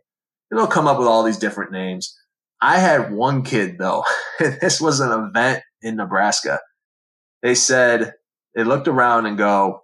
[0.51, 2.17] And they'll come up with all these different names.
[2.63, 4.05] I had one kid though.
[4.39, 6.61] this was an event in Nebraska.
[7.43, 8.15] They said,
[8.55, 9.83] they looked around and go,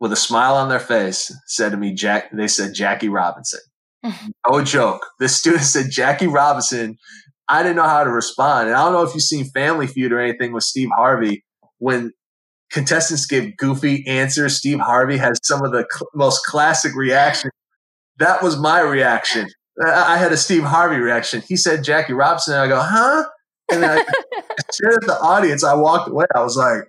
[0.00, 3.60] with a smile on their face, said to me, Jack, they said Jackie Robinson.
[4.50, 5.06] no joke.
[5.18, 6.98] This student said Jackie Robinson
[7.48, 8.68] I didn't know how to respond.
[8.68, 11.44] And I don't know if you've seen Family Feud or anything with Steve Harvey.
[11.78, 12.12] When
[12.72, 17.52] contestants give goofy answers, Steve Harvey has some of the cl- most classic reactions.
[18.18, 19.48] That was my reaction.
[19.84, 21.42] I had a Steve Harvey reaction.
[21.46, 22.54] He said Jackie Robinson.
[22.54, 23.24] I go, huh?
[23.72, 24.04] And then I
[24.72, 25.64] shared the audience.
[25.64, 26.26] I walked away.
[26.34, 26.84] I was like,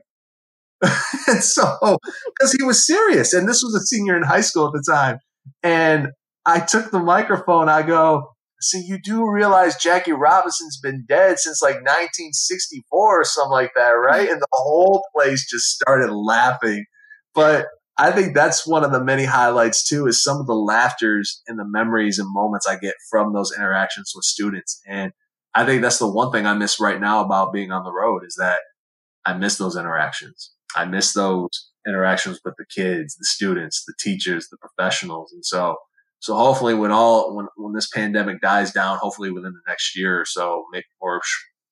[1.27, 3.33] and so, because he was serious.
[3.33, 5.17] And this was a senior in high school at the time.
[5.63, 6.09] And
[6.45, 7.69] I took the microphone.
[7.69, 8.34] I go,
[8.65, 13.89] so you do realize Jackie Robinson's been dead since like 1964 or something like that,
[13.89, 14.29] right?
[14.29, 16.85] And the whole place just started laughing.
[17.33, 21.41] But I think that's one of the many highlights too, is some of the laughters
[21.47, 24.81] and the memories and moments I get from those interactions with students.
[24.87, 25.11] And
[25.53, 28.23] I think that's the one thing I miss right now about being on the road
[28.25, 28.59] is that
[29.25, 30.51] I miss those interactions.
[30.75, 35.31] I miss those interactions with the kids, the students, the teachers, the professionals.
[35.31, 35.77] And so
[36.19, 40.19] so hopefully, when all when when this pandemic dies down, hopefully within the next year
[40.19, 40.65] or so,
[40.99, 41.21] or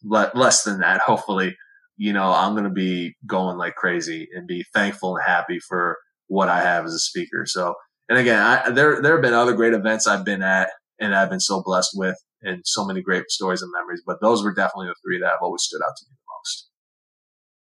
[0.03, 1.55] less than that, hopefully,
[1.97, 5.97] you know, I'm going to be going like crazy and be thankful and happy for
[6.27, 7.45] what I have as a speaker.
[7.45, 7.75] So,
[8.09, 10.69] and again, I, there there have been other great events I've been at
[10.99, 14.03] and I've been so blessed with, and so many great stories and memories.
[14.05, 16.69] But those were definitely the three that have always stood out to me the most.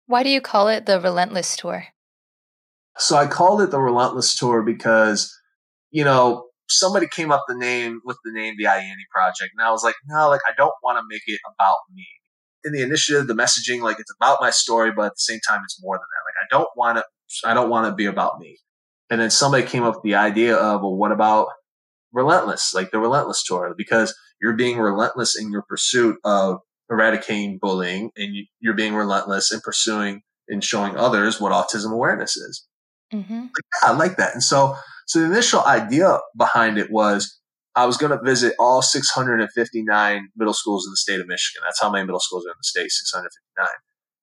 [0.05, 1.88] Why do you call it the Relentless Tour?
[2.97, 5.34] So I called it the Relentless Tour because,
[5.91, 9.72] you know, somebody came up the name with the name the Ianni Project, and I
[9.72, 12.05] was like, no, like I don't want to make it about me.
[12.63, 15.61] In the initiative, the messaging, like it's about my story, but at the same time,
[15.63, 16.26] it's more than that.
[16.26, 18.57] Like I don't want to, I don't want to be about me.
[19.09, 21.47] And then somebody came up with the idea of, well, what about
[22.11, 26.59] relentless, like the relentless tour, because you're being relentless in your pursuit of
[26.89, 32.65] eradicating bullying, and you're being relentless in pursuing and showing others what autism awareness is.
[33.13, 33.41] Mm-hmm.
[33.41, 33.51] Like,
[33.84, 34.34] yeah, I like that.
[34.34, 34.76] And so
[35.08, 37.39] so the initial idea behind it was
[37.76, 41.62] I was going to visit all 659 middle schools in the state of Michigan.
[41.66, 43.68] That's how many middle schools are in the state, 659.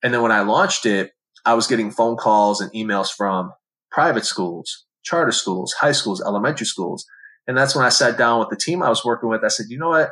[0.03, 1.13] And then when I launched it,
[1.47, 3.53] I was getting phone calls and emails from
[3.91, 7.07] private schools, charter schools, high schools, elementary schools.
[7.47, 9.45] And that's when I sat down with the team I was working with.
[9.45, 10.11] I said, you know what?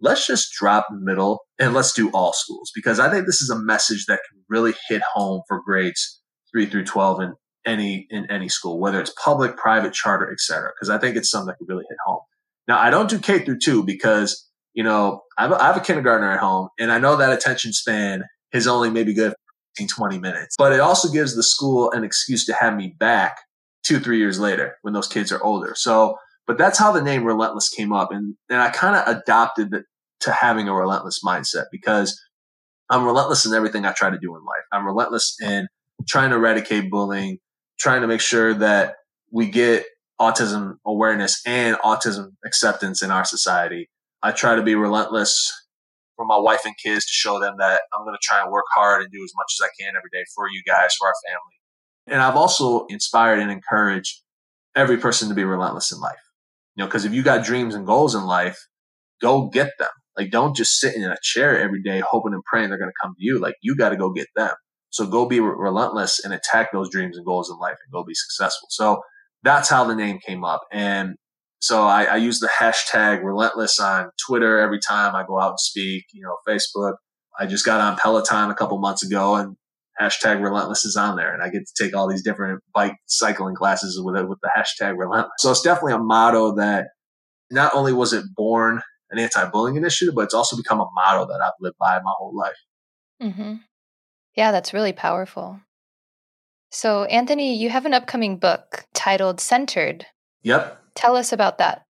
[0.00, 3.58] Let's just drop middle and let's do all schools because I think this is a
[3.58, 7.34] message that can really hit home for grades three through 12 and
[7.68, 10.70] any in any school, whether it's public, private, charter, etc.
[10.74, 12.20] Because I think it's something that could really hit home.
[12.66, 15.76] Now, I don't do K through two because you know I have, a, I have
[15.76, 19.34] a kindergartner at home, and I know that attention span is only maybe good
[19.76, 20.56] for 20 minutes.
[20.58, 23.38] But it also gives the school an excuse to have me back
[23.84, 25.74] two, three years later when those kids are older.
[25.76, 26.16] So,
[26.46, 29.84] but that's how the name Relentless came up, and and I kind of adopted the,
[30.20, 32.20] to having a relentless mindset because
[32.90, 34.64] I'm relentless in everything I try to do in life.
[34.72, 35.68] I'm relentless in
[36.08, 37.38] trying to eradicate bullying,
[37.78, 38.96] trying to make sure that
[39.30, 39.84] we get
[40.20, 43.88] autism awareness and autism acceptance in our society.
[44.22, 45.52] I try to be relentless
[46.16, 48.64] for my wife and kids to show them that I'm going to try and work
[48.74, 51.14] hard and do as much as I can every day for you guys, for our
[51.28, 52.14] family.
[52.14, 54.22] And I've also inspired and encouraged
[54.74, 56.16] every person to be relentless in life.
[56.74, 58.58] You know, because if you got dreams and goals in life,
[59.20, 59.88] go get them.
[60.16, 63.00] Like, don't just sit in a chair every day hoping and praying they're going to
[63.00, 63.38] come to you.
[63.38, 64.50] Like, you got to go get them.
[64.98, 68.02] So go be re- relentless and attack those dreams and goals in life and go
[68.02, 68.66] be successful.
[68.68, 69.00] So
[69.44, 70.62] that's how the name came up.
[70.72, 71.14] And
[71.60, 75.60] so I, I use the hashtag relentless on Twitter every time I go out and
[75.60, 76.94] speak, you know, Facebook.
[77.38, 79.54] I just got on Peloton a couple months ago and
[80.00, 83.54] hashtag relentless is on there and I get to take all these different bike cycling
[83.54, 85.30] classes with it with the hashtag relentless.
[85.38, 86.88] So it's definitely a motto that
[87.52, 88.82] not only was it born
[89.12, 92.36] an anti-bullying initiative, but it's also become a motto that I've lived by my whole
[92.36, 92.56] life.
[93.22, 93.54] Mm-hmm.
[94.38, 95.58] Yeah, that's really powerful.
[96.70, 100.06] So, Anthony, you have an upcoming book titled Centered.
[100.44, 100.80] Yep.
[100.94, 101.82] Tell us about that.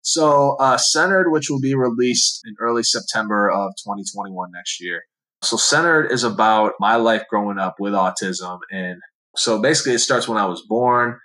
[0.00, 5.02] So, uh, Centered, which will be released in early September of 2021 next year.
[5.42, 8.60] So, Centered is about my life growing up with autism.
[8.72, 9.02] And
[9.36, 11.18] so basically, it starts when I was born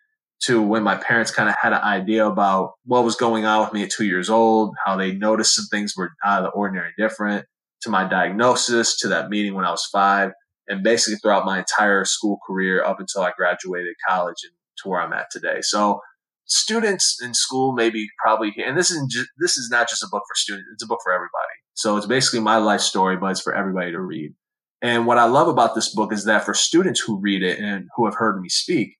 [0.47, 3.71] to when my parents kind of had an idea about what was going on with
[3.71, 6.91] me at two years old, how they noticed some things were out of the ordinary
[6.97, 7.45] different,
[7.83, 10.31] to my diagnosis, to that meeting when I was five,
[10.71, 15.01] and basically throughout my entire school career up until I graduated college and to where
[15.01, 15.59] I'm at today.
[15.61, 16.01] So
[16.45, 20.23] students in school maybe probably and this isn't just, this is not just a book
[20.27, 21.31] for students it's a book for everybody.
[21.73, 24.33] So it's basically my life story but it's for everybody to read.
[24.81, 27.87] And what i love about this book is that for students who read it and
[27.95, 28.97] who have heard me speak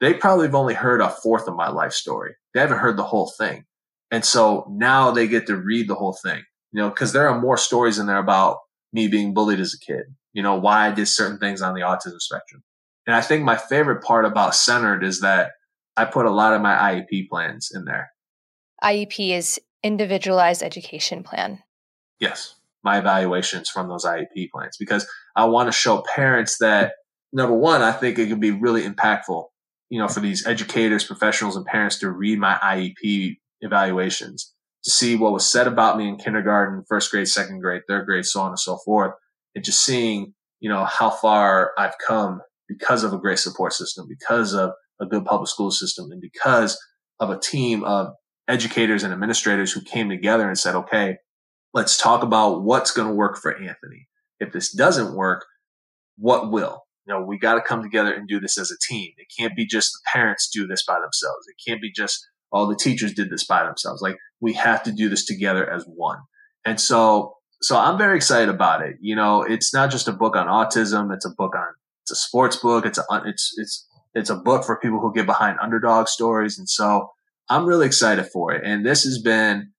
[0.00, 2.34] they probably have only heard a fourth of my life story.
[2.54, 3.66] They haven't heard the whole thing.
[4.10, 6.42] And so now they get to read the whole thing
[6.72, 8.58] you know because there are more stories in there about
[8.92, 11.80] me being bullied as a kid you know why i did certain things on the
[11.80, 12.62] autism spectrum
[13.06, 15.50] and i think my favorite part about centered is that
[15.96, 18.12] I put a lot of my IEP plans in there.
[18.82, 21.60] IEP is individualized education plan.
[22.18, 25.06] Yes, my evaluations from those IEP plans because
[25.36, 26.92] I want to show parents that
[27.32, 29.44] number one, I think it can be really impactful,
[29.90, 34.52] you know, for these educators, professionals, and parents to read my IEP evaluations
[34.84, 38.24] to see what was said about me in kindergarten, first grade, second grade, third grade,
[38.24, 39.14] so on and so forth,
[39.54, 44.06] and just seeing, you know, how far I've come because of a great support system,
[44.08, 46.10] because of a good public school system.
[46.10, 46.78] And because
[47.20, 48.14] of a team of
[48.48, 51.16] educators and administrators who came together and said, okay,
[51.74, 54.08] let's talk about what's going to work for Anthony.
[54.40, 55.44] If this doesn't work,
[56.16, 56.82] what will?
[57.06, 59.10] You know, we got to come together and do this as a team.
[59.16, 61.46] It can't be just the parents do this by themselves.
[61.48, 64.02] It can't be just all the teachers did this by themselves.
[64.02, 66.18] Like we have to do this together as one.
[66.64, 68.96] And so, so I'm very excited about it.
[69.00, 71.12] You know, it's not just a book on autism.
[71.14, 71.68] It's a book on,
[72.02, 72.84] it's a sports book.
[72.84, 76.58] It's a, it's, it's it's a book for people who get behind underdog stories.
[76.58, 77.10] And so
[77.48, 78.62] I'm really excited for it.
[78.64, 79.72] And this has been,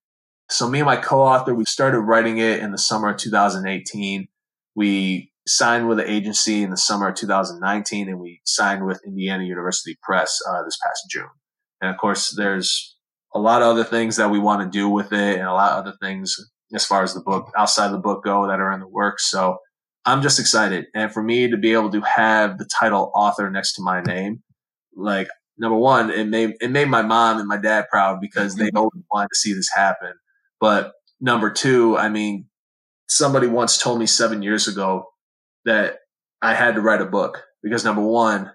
[0.50, 4.28] so me and my co-author, we started writing it in the summer of 2018.
[4.74, 9.44] We signed with an agency in the summer of 2019 and we signed with Indiana
[9.44, 11.28] University Press uh, this past June.
[11.80, 12.96] And of course, there's
[13.34, 15.72] a lot of other things that we want to do with it and a lot
[15.72, 16.36] of other things
[16.74, 19.30] as far as the book outside the book go that are in the works.
[19.30, 19.58] So
[20.04, 20.86] I'm just excited.
[20.94, 24.42] And for me to be able to have the title author next to my name,
[24.94, 28.66] like number one, it made it made my mom and my dad proud because they
[28.66, 28.78] mm-hmm.
[28.78, 30.12] always wanted to see this happen.
[30.60, 32.46] But number two, I mean,
[33.08, 35.06] somebody once told me seven years ago
[35.64, 35.98] that
[36.42, 38.50] I had to write a book because number one,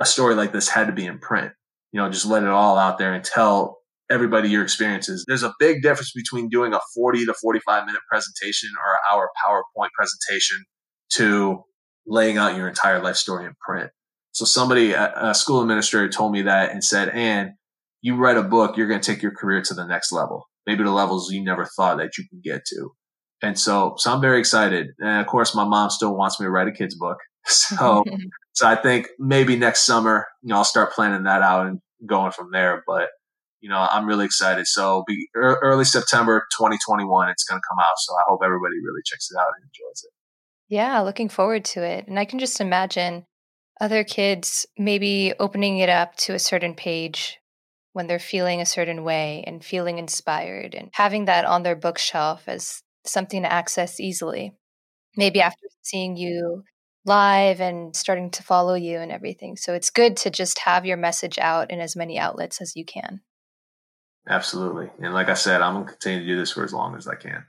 [0.00, 1.52] a story like this had to be in print.
[1.92, 5.24] You know, just let it all out there and tell everybody your experiences.
[5.26, 9.30] There's a big difference between doing a 40 to 45 minute presentation or an hour
[9.46, 10.64] PowerPoint presentation
[11.14, 11.64] to
[12.06, 13.90] laying out your entire life story in print.
[14.32, 17.50] So somebody, a school administrator told me that and said, and
[18.00, 20.82] you write a book, you're going to take your career to the next level, maybe
[20.82, 22.90] the levels you never thought that you can get to.
[23.42, 24.88] And so, so I'm very excited.
[25.00, 27.18] And of course, my mom still wants me to write a kid's book.
[27.44, 28.04] So,
[28.52, 32.30] so I think maybe next summer, you know, I'll start planning that out and going
[32.30, 32.84] from there.
[32.86, 33.08] But,
[33.62, 34.66] you know, I'm really excited.
[34.66, 37.96] So be early September 2021, it's going to come out.
[37.96, 40.10] So I hope everybody really checks it out and enjoys it.
[40.68, 42.08] Yeah, looking forward to it.
[42.08, 43.24] And I can just imagine
[43.80, 47.38] other kids maybe opening it up to a certain page
[47.92, 52.44] when they're feeling a certain way and feeling inspired and having that on their bookshelf
[52.48, 54.56] as something to access easily.
[55.16, 56.64] Maybe after seeing you
[57.04, 59.56] live and starting to follow you and everything.
[59.56, 62.84] So it's good to just have your message out in as many outlets as you
[62.84, 63.20] can.
[64.28, 64.90] Absolutely.
[65.00, 67.08] And like I said, I'm going to continue to do this for as long as
[67.08, 67.44] I can.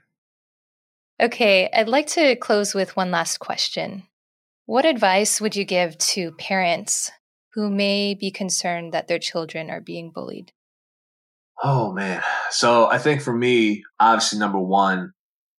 [1.22, 4.02] Okay, I'd like to close with one last question.
[4.66, 7.12] What advice would you give to parents
[7.52, 10.52] who may be concerned that their children are being bullied?
[11.62, 12.20] Oh, man.
[12.50, 15.12] So I think for me, obviously, number one,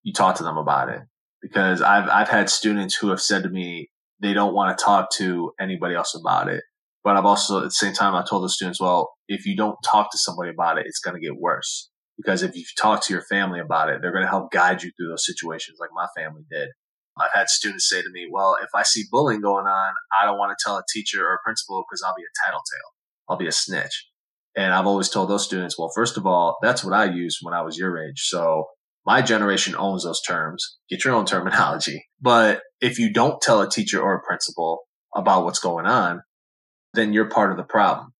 [0.04, 1.02] you talk to them about it
[1.42, 3.90] because I've, I've had students who have said to me
[4.20, 6.64] they don't want to talk to anybody else about it.
[7.06, 9.78] But I've also, at the same time, I told the students, well, if you don't
[9.86, 11.90] talk to somebody about it, it's going to get worse.
[12.18, 14.92] Because if you talk to your family about it, they're going to help guide you
[14.98, 16.70] through those situations like my family did.
[17.18, 20.38] I've had students say to me, well, if I see bullying going on, I don't
[20.38, 22.92] want to tell a teacher or a principal because I'll be a tattletale.
[23.30, 24.10] I'll be a snitch.
[24.58, 27.54] And I've always told those students, well, first of all, that's what I used when
[27.54, 28.24] I was your age.
[28.24, 28.66] So
[29.06, 30.78] My generation owns those terms.
[30.90, 32.06] Get your own terminology.
[32.20, 34.82] But if you don't tell a teacher or a principal
[35.16, 36.22] about what's going on,
[36.96, 38.14] then you're part of the problem.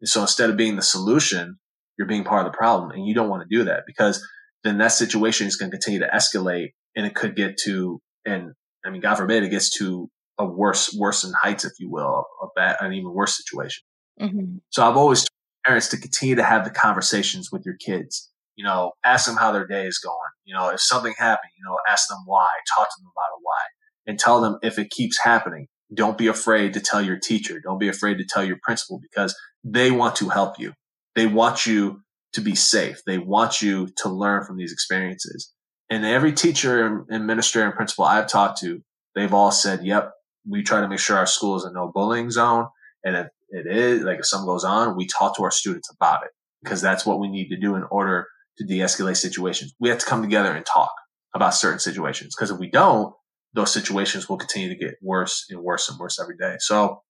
[0.00, 1.58] And so instead of being the solution,
[1.98, 2.90] you're being part of the problem.
[2.90, 4.26] And you don't want to do that because
[4.64, 8.52] then that situation is going to continue to escalate and it could get to, and
[8.84, 12.46] I mean, God forbid it gets to a worse, worsened heights, if you will, a
[12.56, 13.82] bad, an even worse situation.
[14.20, 14.56] Mm-hmm.
[14.70, 15.28] So I've always told
[15.66, 18.30] parents to continue to have the conversations with your kids.
[18.56, 20.16] You know, ask them how their day is going.
[20.44, 23.40] You know, if something happened, you know, ask them why, talk to them about it
[23.42, 23.60] why,
[24.06, 25.68] and tell them if it keeps happening.
[25.92, 27.60] Don't be afraid to tell your teacher.
[27.60, 30.72] Don't be afraid to tell your principal because they want to help you.
[31.14, 32.02] They want you
[32.34, 33.02] to be safe.
[33.06, 35.52] They want you to learn from these experiences.
[35.90, 38.80] And every teacher, and administrator, and principal I've talked to,
[39.16, 40.12] they've all said, yep,
[40.48, 42.68] we try to make sure our school is a no bullying zone.
[43.04, 46.22] And if it is, like if something goes on, we talk to our students about
[46.24, 46.30] it
[46.62, 48.26] because that's what we need to do in order
[48.58, 49.74] to de-escalate situations.
[49.80, 50.92] We have to come together and talk
[51.34, 53.12] about certain situations because if we don't,
[53.52, 56.56] those situations will continue to get worse and worse and worse every day.
[56.60, 57.02] So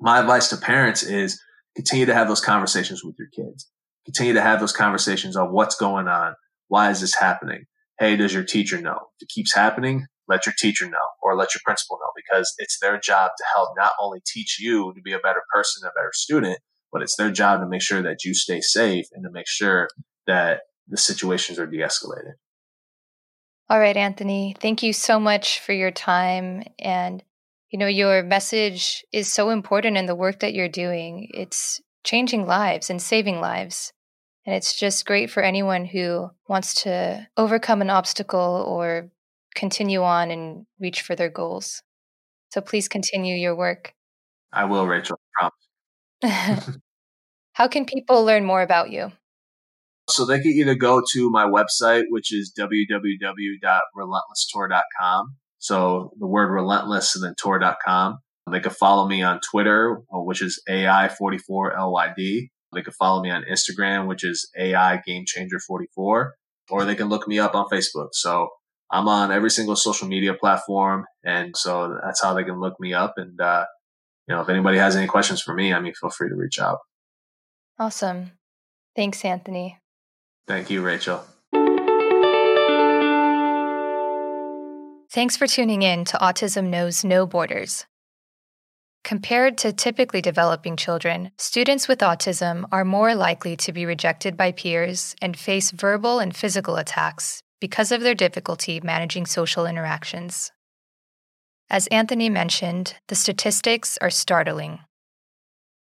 [0.00, 1.40] my advice to parents is
[1.74, 3.70] continue to have those conversations with your kids.
[4.04, 6.34] Continue to have those conversations on what's going on.
[6.68, 7.64] Why is this happening?
[7.98, 8.98] Hey, does your teacher know?
[9.18, 12.78] If it keeps happening, let your teacher know or let your principal know because it's
[12.80, 16.12] their job to help not only teach you to be a better person, a better
[16.12, 16.58] student,
[16.92, 19.88] but it's their job to make sure that you stay safe and to make sure
[20.26, 22.34] that the situations are de escalated.
[23.70, 26.62] All right, Anthony, thank you so much for your time.
[26.78, 27.22] And,
[27.70, 31.28] you know, your message is so important in the work that you're doing.
[31.34, 33.92] It's changing lives and saving lives.
[34.46, 39.10] And it's just great for anyone who wants to overcome an obstacle or
[39.54, 41.82] continue on and reach for their goals.
[42.50, 43.92] So please continue your work.
[44.50, 45.20] I will, Rachel.
[46.22, 46.78] Promise.
[47.52, 49.12] How can people learn more about you?
[50.08, 55.36] So they can either go to my website, which is www.relentlesstour.com.
[55.58, 58.18] So the word relentless and then tour.com.
[58.50, 62.48] They can follow me on Twitter, which is AI44LYD.
[62.74, 66.34] They can follow me on Instagram, which is AI Game Changer 44,
[66.70, 68.08] or they can look me up on Facebook.
[68.12, 68.48] So
[68.90, 71.04] I'm on every single social media platform.
[71.24, 73.14] And so that's how they can look me up.
[73.16, 73.64] And, uh,
[74.26, 76.58] you know, if anybody has any questions for me, I mean, feel free to reach
[76.58, 76.78] out.
[77.78, 78.32] Awesome.
[78.96, 79.78] Thanks, Anthony.
[80.48, 81.22] Thank you, Rachel.
[85.10, 87.84] Thanks for tuning in to Autism Knows No Borders.
[89.04, 94.52] Compared to typically developing children, students with autism are more likely to be rejected by
[94.52, 100.50] peers and face verbal and physical attacks because of their difficulty managing social interactions.
[101.70, 104.80] As Anthony mentioned, the statistics are startling.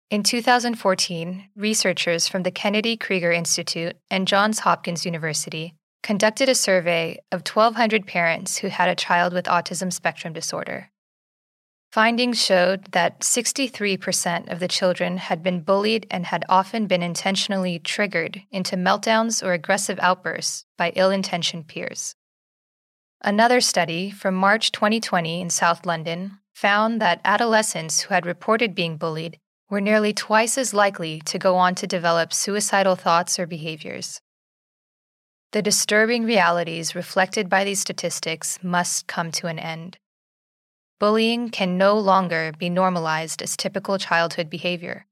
[0.09, 7.19] In 2014, researchers from the Kennedy Krieger Institute and Johns Hopkins University conducted a survey
[7.31, 10.89] of 1,200 parents who had a child with autism spectrum disorder.
[11.91, 17.77] Findings showed that 63% of the children had been bullied and had often been intentionally
[17.77, 22.15] triggered into meltdowns or aggressive outbursts by ill intentioned peers.
[23.21, 28.97] Another study from March 2020 in South London found that adolescents who had reported being
[28.97, 29.37] bullied
[29.69, 34.21] were nearly twice as likely to go on to develop suicidal thoughts or behaviors.
[35.51, 39.97] The disturbing realities reflected by these statistics must come to an end.
[40.99, 45.05] Bullying can no longer be normalized as typical childhood behavior.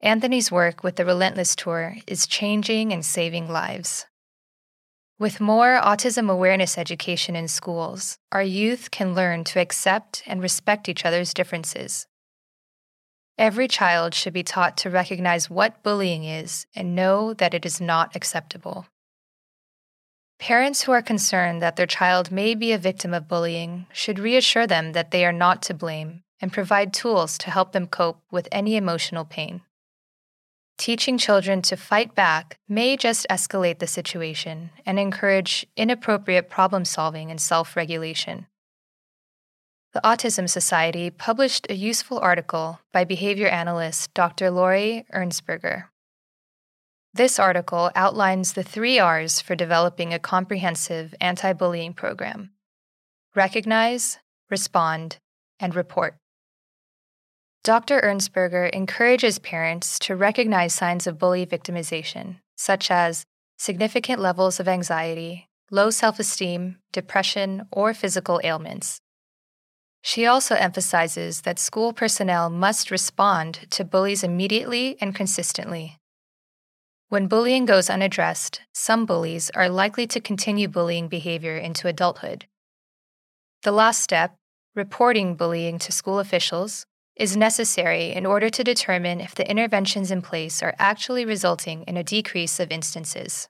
[0.00, 4.06] Anthony's work with the Relentless Tour is changing and saving lives.
[5.18, 10.90] With more autism awareness education in schools, our youth can learn to accept and respect
[10.90, 12.06] each other's differences.
[13.38, 17.80] Every child should be taught to recognize what bullying is and know that it is
[17.80, 18.86] not acceptable.
[20.38, 24.66] Parents who are concerned that their child may be a victim of bullying should reassure
[24.66, 28.48] them that they are not to blame and provide tools to help them cope with
[28.52, 29.62] any emotional pain.
[30.78, 37.30] Teaching children to fight back may just escalate the situation and encourage inappropriate problem solving
[37.30, 38.46] and self regulation.
[39.96, 44.50] The Autism Society published a useful article by behavior analyst Dr.
[44.50, 45.84] Lori Ernsperger
[47.14, 52.50] this article outlines the three R's for developing a comprehensive anti bullying program
[53.34, 54.18] recognize,
[54.50, 55.16] respond,
[55.58, 56.16] and report.
[57.64, 57.98] Dr.
[58.02, 63.24] Ernsperger encourages parents to recognize signs of bully victimization, such as
[63.56, 69.00] significant levels of anxiety, low self esteem, depression, or physical ailments.
[70.06, 75.98] She also emphasizes that school personnel must respond to bullies immediately and consistently
[77.08, 82.46] When bullying goes unaddressed, some bullies are likely to continue bullying behavior into adulthood.
[83.64, 84.36] The last step,
[84.76, 90.22] reporting bullying to school officials, is necessary in order to determine if the interventions in
[90.22, 93.48] place are actually resulting in a decrease of instances.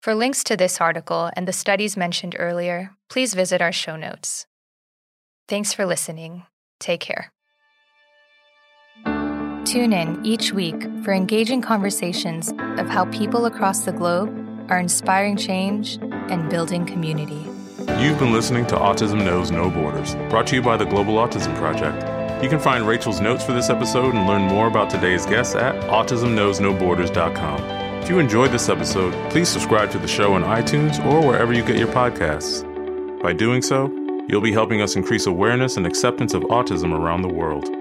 [0.00, 4.46] For links to this article and the studies mentioned earlier, please visit our show notes.
[5.50, 6.44] Thanks for listening.
[6.78, 7.32] Take care.
[9.64, 14.28] Tune in each week for engaging conversations of how people across the globe
[14.70, 15.98] are inspiring change
[16.30, 17.44] and building community.
[17.98, 21.56] You've been listening to Autism Knows No Borders, brought to you by the Global Autism
[21.56, 22.00] Project.
[22.44, 25.74] You can find Rachel's notes for this episode and learn more about today's guests at
[25.90, 27.60] autismknowsnoborders.com.
[28.04, 31.64] If you enjoyed this episode, please subscribe to the show on iTunes or wherever you
[31.64, 32.64] get your podcasts.
[33.20, 33.88] By doing so,
[34.30, 37.79] you'll be helping us increase awareness and acceptance of autism around the world.